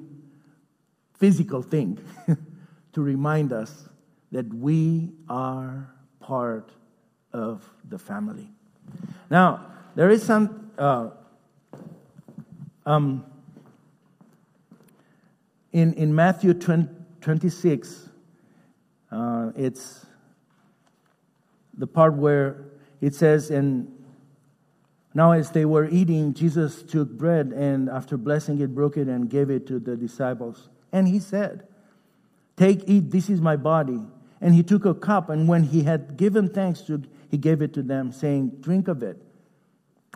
physical 1.13 1.61
thing 1.61 1.97
to 2.93 3.01
remind 3.01 3.53
us 3.53 3.89
that 4.31 4.51
we 4.53 5.11
are 5.29 5.89
part 6.19 6.71
of 7.31 7.67
the 7.89 7.97
family. 7.97 8.49
Now, 9.29 9.65
there 9.95 10.09
is 10.09 10.23
some. 10.23 10.71
Uh, 10.77 11.09
um, 12.85 13.25
in, 15.71 15.93
in 15.93 16.13
Matthew 16.13 16.53
20, 16.53 16.89
26, 17.21 18.09
uh, 19.11 19.51
it's 19.55 20.05
the 21.77 21.87
part 21.87 22.13
where 22.13 22.65
it 23.01 23.15
says, 23.15 23.49
And 23.49 23.92
now 25.13 25.31
as 25.31 25.51
they 25.51 25.65
were 25.65 25.87
eating, 25.87 26.33
Jesus 26.33 26.81
took 26.81 27.09
bread 27.09 27.47
and 27.47 27.89
after 27.89 28.17
blessing 28.17 28.59
it, 28.59 28.73
broke 28.73 28.97
it 28.97 29.07
and 29.07 29.29
gave 29.29 29.49
it 29.49 29.67
to 29.67 29.79
the 29.79 29.95
disciples. 29.95 30.69
And 30.91 31.07
he 31.07 31.19
said, 31.19 31.67
Take, 32.57 32.83
eat, 32.87 33.11
this 33.11 33.29
is 33.29 33.41
my 33.41 33.55
body. 33.55 33.99
And 34.41 34.53
he 34.53 34.63
took 34.63 34.85
a 34.85 34.93
cup, 34.93 35.29
and 35.29 35.47
when 35.47 35.63
he 35.63 35.83
had 35.83 36.17
given 36.17 36.49
thanks 36.49 36.81
to, 36.81 37.03
he 37.29 37.37
gave 37.37 37.61
it 37.61 37.73
to 37.75 37.81
them, 37.81 38.11
saying, 38.11 38.57
Drink 38.59 38.87
of 38.87 39.01
it, 39.01 39.21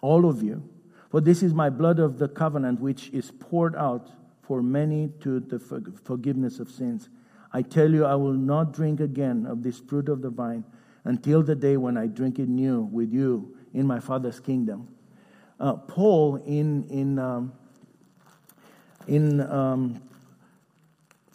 all 0.01 0.29
of 0.29 0.43
you. 0.43 0.67
For 1.09 1.21
this 1.21 1.41
is 1.41 1.53
my 1.53 1.69
blood 1.69 1.99
of 1.99 2.19
the 2.19 2.27
covenant, 2.27 2.81
which 2.81 3.09
is 3.09 3.31
poured 3.31 3.75
out 3.75 4.11
for 4.41 4.61
many 4.61 5.09
to 5.21 5.39
the 5.39 5.59
forgiveness 6.03 6.59
of 6.59 6.69
sins. 6.69 7.09
I 7.53 7.61
tell 7.61 7.89
you, 7.89 8.05
I 8.05 8.15
will 8.15 8.33
not 8.33 8.73
drink 8.73 8.99
again 8.99 9.45
of 9.45 9.63
this 9.63 9.79
fruit 9.79 10.09
of 10.09 10.21
the 10.21 10.29
vine 10.29 10.65
until 11.05 11.41
the 11.41 11.55
day 11.55 11.77
when 11.77 11.97
I 11.97 12.07
drink 12.07 12.39
it 12.39 12.49
new 12.49 12.81
with 12.81 13.13
you 13.13 13.56
in 13.77 13.85
my 13.85 13.99
Father's 13.99 14.39
kingdom. 14.39 14.87
Uh, 15.59 15.73
Paul, 15.73 16.37
in, 16.47 16.83
in, 16.89 17.19
um, 17.19 17.53
in 19.07 19.39
um, 19.41 20.01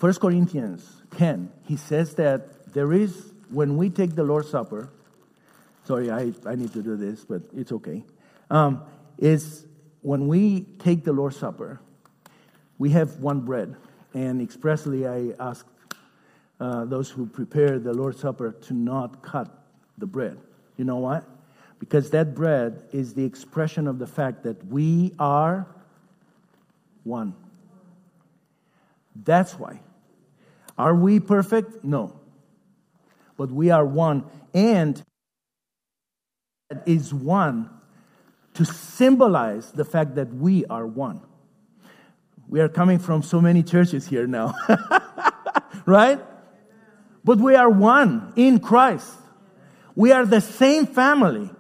1 0.01 0.15
Corinthians 0.15 1.03
10, 1.17 1.53
he 1.69 1.77
says 1.77 2.17
that 2.17 2.75
there 2.75 2.93
is, 2.93 3.33
when 3.51 3.77
we 3.77 3.91
take 3.91 4.17
the 4.17 4.25
Lord's 4.25 4.51
Supper, 4.51 4.91
sorry, 5.85 6.11
I, 6.11 6.33
I 6.45 6.57
need 6.57 6.73
to 6.73 6.83
do 6.83 6.97
this, 6.97 7.25
but 7.25 7.43
it's 7.57 7.71
okay. 7.71 8.03
Um, 8.51 8.83
is 9.19 9.65
when 10.01 10.27
we 10.27 10.63
take 10.81 11.05
the 11.05 11.13
Lord's 11.13 11.37
Supper, 11.37 11.81
we 12.79 12.91
have 12.91 13.21
one 13.21 13.41
bread. 13.43 13.77
And 14.15 14.43
expressly, 14.43 15.07
I 15.07 15.33
ask 15.39 15.65
uh, 16.59 16.87
those 16.87 17.09
who 17.09 17.27
prepare 17.27 17.79
the 17.79 17.95
Lord's 17.95 18.19
Supper 18.19 18.51
to 18.63 18.75
not 18.75 19.23
cut 19.23 19.65
the 19.97 20.07
bread. 20.07 20.39
You 20.77 20.85
know 20.85 20.97
why? 20.97 21.23
Because 21.83 22.11
that 22.11 22.33
bread 22.33 22.81
is 22.93 23.15
the 23.15 23.25
expression 23.25 23.89
of 23.89 23.99
the 23.99 24.07
fact 24.07 24.45
that 24.45 24.65
we 24.69 25.13
are 25.19 25.67
one. 27.03 27.35
That's 29.17 29.59
why. 29.59 29.81
Are 30.79 30.95
we 30.95 31.19
perfect? 31.19 31.83
No. 31.83 32.21
But 33.37 33.51
we 33.51 33.71
are 33.71 33.85
one. 33.85 34.27
And 34.55 35.03
is 36.87 37.13
one 37.13 37.69
to 38.55 38.65
symbolize 38.65 39.73
the 39.73 39.85
fact 39.85 40.15
that 40.15 40.33
we 40.33 40.65
are 40.67 40.87
one. 40.87 41.21
We 42.49 42.61
are 42.61 42.69
coming 42.69 43.01
from 43.01 43.25
so 43.25 43.41
many 43.41 43.65
churches 43.65 44.07
here 44.07 44.29
now, 44.29 44.55
right? 45.85 46.21
But 47.25 47.39
we 47.39 47.57
are 47.57 47.69
one 47.69 48.33
in 48.37 48.61
Christ. 48.61 49.11
We 49.97 50.13
are 50.13 50.25
the 50.25 50.41
same 50.41 50.87
family. 50.87 51.51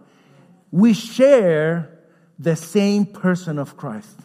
We 0.72 0.94
share 0.94 2.00
the 2.38 2.56
same 2.56 3.06
person 3.06 3.58
of 3.58 3.76
Christ. 3.76 4.18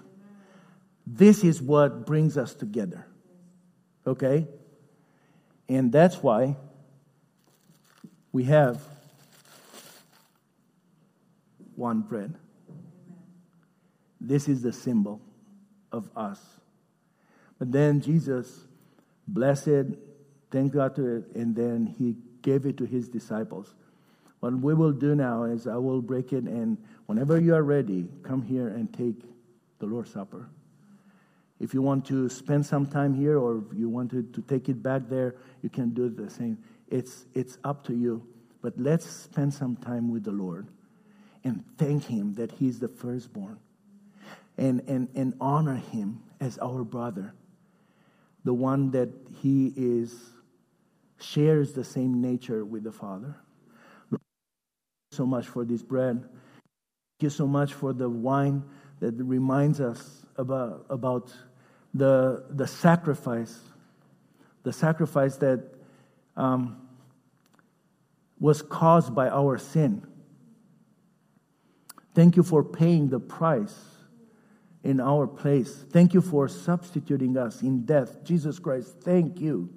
This 1.05 1.43
is 1.43 1.61
what 1.61 2.07
brings 2.07 2.37
us 2.37 2.55
together. 2.55 3.05
Okay? 4.07 4.47
And 5.69 5.91
that's 5.91 6.23
why 6.23 6.55
we 8.31 8.45
have 8.45 8.81
one 11.75 12.01
bread. 12.01 12.33
This 14.19 14.47
is 14.47 14.61
the 14.61 14.73
symbol 14.73 15.21
of 15.91 16.09
us. 16.15 16.39
But 17.59 17.71
then 17.71 18.01
Jesus 18.01 18.65
blessed, 19.27 19.97
thank 20.51 20.73
God 20.73 20.95
to 20.95 21.17
it, 21.17 21.35
and 21.35 21.55
then 21.55 21.95
he 21.97 22.15
gave 22.41 22.65
it 22.65 22.77
to 22.77 22.85
his 22.85 23.09
disciples. 23.09 23.75
What 24.39 24.53
we 24.53 24.73
will 24.73 24.91
do 24.91 25.15
now 25.15 25.43
is 25.43 25.67
I 25.67 25.77
will 25.77 26.01
break 26.01 26.31
it, 26.33 26.43
and 26.43 26.77
whenever 27.07 27.39
you 27.39 27.55
are 27.55 27.63
ready, 27.63 28.07
come 28.23 28.41
here 28.41 28.67
and 28.67 28.93
take 28.93 29.15
the 29.79 29.85
Lord's 29.85 30.11
Supper. 30.11 30.49
If 31.59 31.73
you 31.73 31.81
want 31.81 32.05
to 32.07 32.29
spend 32.29 32.65
some 32.65 32.85
time 32.85 33.15
here 33.15 33.39
or 33.39 33.57
if 33.57 33.77
you 33.77 33.89
want 33.89 34.11
to, 34.11 34.21
to 34.21 34.41
take 34.43 34.69
it 34.69 34.83
back 34.83 35.09
there, 35.09 35.35
you 35.63 35.69
can 35.69 35.89
do 35.89 36.07
the 36.07 36.29
same. 36.29 36.59
It's, 36.87 37.25
it's 37.33 37.57
up 37.63 37.83
to 37.85 37.95
you. 37.95 38.27
But 38.61 38.77
let's 38.77 39.09
spend 39.09 39.53
some 39.53 39.75
time 39.75 40.11
with 40.11 40.23
the 40.23 40.31
Lord 40.31 40.67
and 41.43 41.63
thank 41.79 42.05
Him 42.05 42.35
that 42.35 42.51
He's 42.51 42.79
the 42.79 42.87
firstborn 42.87 43.57
and, 44.57 44.81
and, 44.87 45.07
and 45.15 45.33
honor 45.39 45.75
him 45.75 46.21
as 46.39 46.57
our 46.59 46.83
brother, 46.83 47.33
the 48.43 48.53
one 48.53 48.91
that 48.91 49.09
he 49.41 49.73
is 49.75 50.15
shares 51.19 51.73
the 51.73 51.83
same 51.83 52.21
nature 52.21 52.63
with 52.63 52.83
the 52.83 52.91
Father. 52.91 53.35
So 55.17 55.25
much 55.25 55.47
for 55.47 55.65
this 55.65 55.81
bread. 55.81 56.21
Thank 56.21 57.23
you 57.23 57.29
so 57.29 57.47
much 57.47 57.73
for 57.73 57.91
the 57.91 58.09
wine 58.09 58.63
that 58.99 59.13
reminds 59.15 59.81
us 59.81 60.25
about, 60.37 60.85
about 60.89 61.33
the, 61.93 62.45
the 62.49 62.67
sacrifice, 62.67 63.59
the 64.63 64.71
sacrifice 64.71 65.35
that 65.37 65.63
um, 66.35 66.87
was 68.39 68.61
caused 68.61 69.13
by 69.13 69.29
our 69.29 69.57
sin. 69.57 70.05
Thank 72.13 72.35
you 72.35 72.43
for 72.43 72.63
paying 72.63 73.09
the 73.09 73.19
price 73.19 73.75
in 74.83 74.99
our 74.99 75.27
place. 75.27 75.85
Thank 75.91 76.13
you 76.13 76.21
for 76.21 76.47
substituting 76.47 77.37
us 77.37 77.61
in 77.61 77.85
death. 77.85 78.23
Jesus 78.23 78.59
Christ, 78.59 78.95
thank 79.01 79.39
you. 79.39 79.69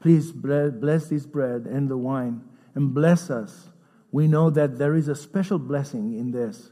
Please 0.00 0.32
bless 0.32 1.08
this 1.08 1.26
bread 1.26 1.66
and 1.66 1.88
the 1.88 1.96
wine 1.96 2.42
and 2.74 2.92
bless 2.92 3.30
us. 3.30 3.68
We 4.12 4.28
know 4.28 4.50
that 4.50 4.78
there 4.78 4.94
is 4.94 5.08
a 5.08 5.14
special 5.14 5.58
blessing 5.58 6.14
in 6.18 6.30
this. 6.30 6.70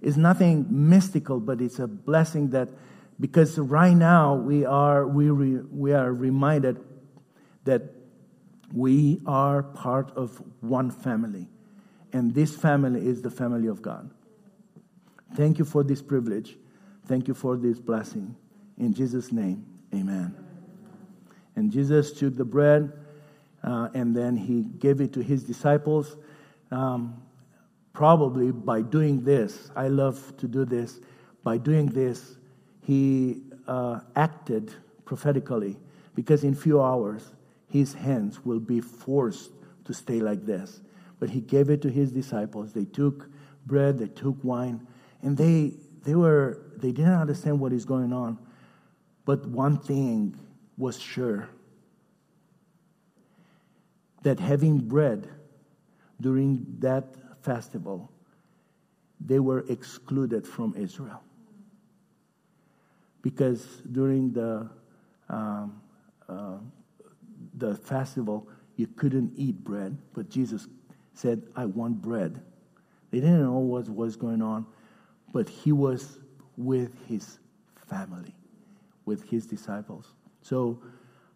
It's 0.00 0.16
nothing 0.16 0.66
mystical, 0.68 1.40
but 1.40 1.60
it's 1.60 1.78
a 1.78 1.86
blessing 1.86 2.50
that 2.50 2.68
because 3.20 3.58
right 3.58 3.94
now 3.94 4.34
we 4.34 4.64
are 4.64 5.06
we 5.06 5.30
re, 5.30 5.60
we 5.70 5.92
are 5.92 6.12
reminded 6.12 6.82
that 7.64 7.82
we 8.72 9.20
are 9.26 9.62
part 9.62 10.10
of 10.16 10.42
one 10.60 10.90
family 10.90 11.48
and 12.12 12.34
this 12.34 12.54
family 12.54 13.06
is 13.06 13.22
the 13.22 13.30
family 13.30 13.68
of 13.68 13.80
God. 13.80 14.10
Thank 15.34 15.58
you 15.58 15.64
for 15.64 15.82
this 15.82 16.02
privilege. 16.02 16.56
Thank 17.06 17.28
you 17.28 17.34
for 17.34 17.56
this 17.56 17.78
blessing. 17.78 18.36
In 18.78 18.92
Jesus' 18.92 19.32
name, 19.32 19.64
amen. 19.94 20.34
And 21.56 21.70
Jesus 21.70 22.12
took 22.12 22.36
the 22.36 22.44
bread 22.44 22.92
uh, 23.62 23.88
and 23.94 24.16
then 24.16 24.36
he 24.36 24.62
gave 24.62 25.00
it 25.00 25.12
to 25.14 25.20
his 25.20 25.44
disciples. 25.44 26.16
Um, 26.72 27.22
probably 27.92 28.50
by 28.50 28.80
doing 28.80 29.22
this, 29.22 29.70
I 29.76 29.88
love 29.88 30.36
to 30.38 30.48
do 30.48 30.64
this, 30.64 31.00
by 31.44 31.58
doing 31.58 31.86
this, 31.86 32.36
he 32.80 33.42
uh, 33.68 34.00
acted 34.16 34.72
prophetically 35.04 35.76
because 36.14 36.44
in 36.44 36.54
few 36.54 36.80
hours 36.80 37.32
his 37.68 37.92
hands 37.92 38.44
will 38.44 38.58
be 38.58 38.80
forced 38.80 39.50
to 39.84 39.92
stay 39.92 40.20
like 40.20 40.46
this. 40.46 40.80
But 41.20 41.30
he 41.30 41.40
gave 41.40 41.70
it 41.70 41.82
to 41.82 41.90
his 41.90 42.10
disciples. 42.10 42.72
They 42.72 42.86
took 42.86 43.28
bread, 43.66 43.98
they 43.98 44.08
took 44.08 44.42
wine, 44.42 44.86
and 45.22 45.36
they, 45.36 45.74
they, 46.04 46.14
were, 46.14 46.62
they 46.76 46.90
didn't 46.90 47.12
understand 47.12 47.60
what 47.60 47.72
is 47.72 47.84
going 47.84 48.12
on. 48.12 48.38
But 49.24 49.46
one 49.46 49.78
thing 49.78 50.38
was 50.76 50.98
sure 50.98 51.48
that 54.22 54.40
having 54.40 54.78
bread 54.78 55.28
during 56.22 56.64
that 56.78 57.04
festival, 57.42 58.10
they 59.20 59.38
were 59.38 59.64
excluded 59.68 60.46
from 60.46 60.74
Israel. 60.76 61.22
Because 63.20 63.82
during 63.92 64.32
the, 64.32 64.68
um, 65.28 65.80
uh, 66.28 66.56
the 67.58 67.74
festival, 67.76 68.48
you 68.76 68.86
couldn't 68.86 69.32
eat 69.36 69.62
bread, 69.62 69.98
but 70.14 70.30
Jesus 70.30 70.66
said, 71.12 71.42
I 71.54 71.66
want 71.66 72.00
bread. 72.00 72.40
They 73.10 73.20
didn't 73.20 73.42
know 73.42 73.58
what 73.58 73.88
was 73.90 74.16
going 74.16 74.40
on 74.40 74.66
but 75.32 75.48
he 75.48 75.72
was 75.72 76.18
with 76.56 76.92
his 77.08 77.38
family, 77.88 78.34
with 79.06 79.28
his 79.28 79.46
disciples. 79.46 80.12
So 80.42 80.80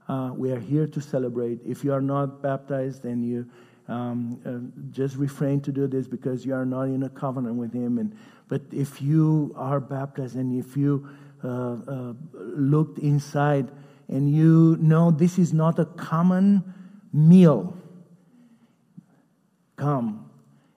uh, 0.09 0.31
we 0.35 0.53
are 0.53 0.61
here 0.61 0.87
to 0.87 1.01
celebrate. 1.01 1.61
If 1.67 1.83
you 1.83 1.93
are 1.93 2.03
not 2.03 2.43
baptized, 2.43 3.03
then 3.03 3.23
you 3.23 3.49
um, 3.89 4.41
uh, 4.45 4.91
just 4.91 5.17
refrain 5.17 5.61
to 5.63 5.73
do 5.73 5.87
this 5.87 6.09
because 6.09 6.45
you 6.45 6.55
are 6.55 6.67
not 6.67 6.85
in 6.85 7.03
a 7.05 7.09
covenant 7.09 7.57
with 7.57 7.73
Him. 7.73 7.99
And 7.99 8.17
but 8.49 8.63
if 8.73 9.01
you 9.01 9.55
are 9.57 9.81
baptized 9.81 10.37
and 10.37 10.59
if 10.59 10.77
you 10.77 11.09
uh, 11.45 11.49
uh, 11.49 12.13
looked 12.33 12.99
inside 12.99 13.71
and 14.09 14.31
you 14.31 14.77
know 14.81 15.11
this 15.11 15.39
is 15.39 15.53
not 15.53 15.79
a 15.79 15.85
common 15.85 16.75
meal, 17.13 17.77
come 19.77 20.31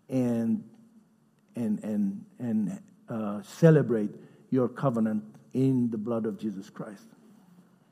and 0.10 0.64
and 1.55 1.84
and 1.84 2.26
and 2.39 2.80
uh, 3.10 3.41
celebrate 3.41 4.12
your 4.51 4.68
covenant 4.68 5.24
in 5.53 5.89
the 5.89 5.97
blood 5.97 6.26
of 6.26 6.39
Jesus 6.39 6.70
Christ. 6.70 7.05